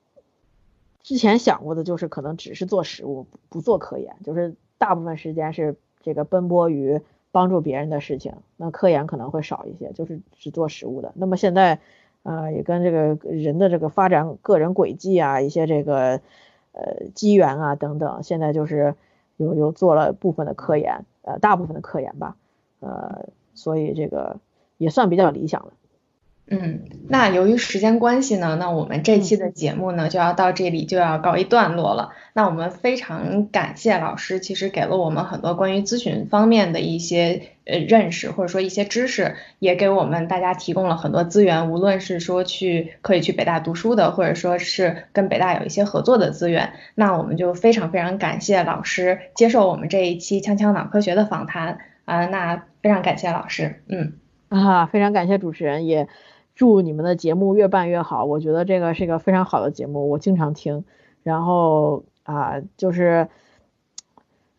[1.04, 7.00] 之前想过的就是可能只是做实物，不做科研，就是大部分时间是这个奔波于
[7.30, 11.12] 帮助别人的事情，那科研可能会少一些，就是只做实物的。
[11.14, 11.78] 那么现在。
[12.24, 16.20] 啊，也跟这个人的这个发展、个人轨迹啊，一些这个
[16.72, 18.94] 呃机缘啊等等，现在就是
[19.36, 22.36] 有有做了部分的科研，呃，大部分的科研吧，
[22.80, 24.38] 呃，所以这个
[24.78, 25.72] 也算比较理想了。
[26.46, 32.10] 嗯，那由于时间关系呢，那我们这期的节目呢就要到这里就要告一段落了。
[32.34, 46.74] 那我们非常感谢老师，其实给了我们很多关于咨询方面的一些呃认识，或者说一些知识，也给我们大家提供了很多资源，无论是说去可以去北大读书的，或者说是跟北大有一些合作的资源。
[46.94, 54.12] 那我们就非常非常感谢老师接受我们这一期锵锵脑科学的访谈啊，那非常感谢老师，嗯
[54.50, 56.06] 啊，非常感谢主持人也。
[56.54, 60.84] 祝你们的节目越办越好，我觉得这个是一个非常好的节目，我经常听。
[61.22, 63.28] 然后啊，就是，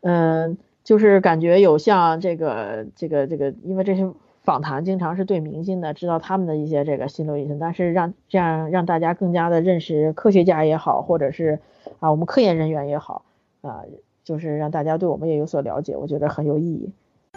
[0.01, 4.11] 嗯，就是感觉有像这个这个这个，因为这些
[4.43, 11.59] 访谈经常是对明星的，知道他们的一些这个心路历程，但是让这样让大家更加的认识科学家也好，或者是
[11.99, 13.23] 啊我们科研人员也好，
[13.61, 13.83] 啊，
[14.23, 16.91] 就是让大家对我们也有所了解，我觉得很有意义。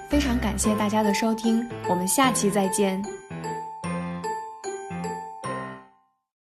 [0.09, 3.28] 非常感谢大家的收听，我们下期再见。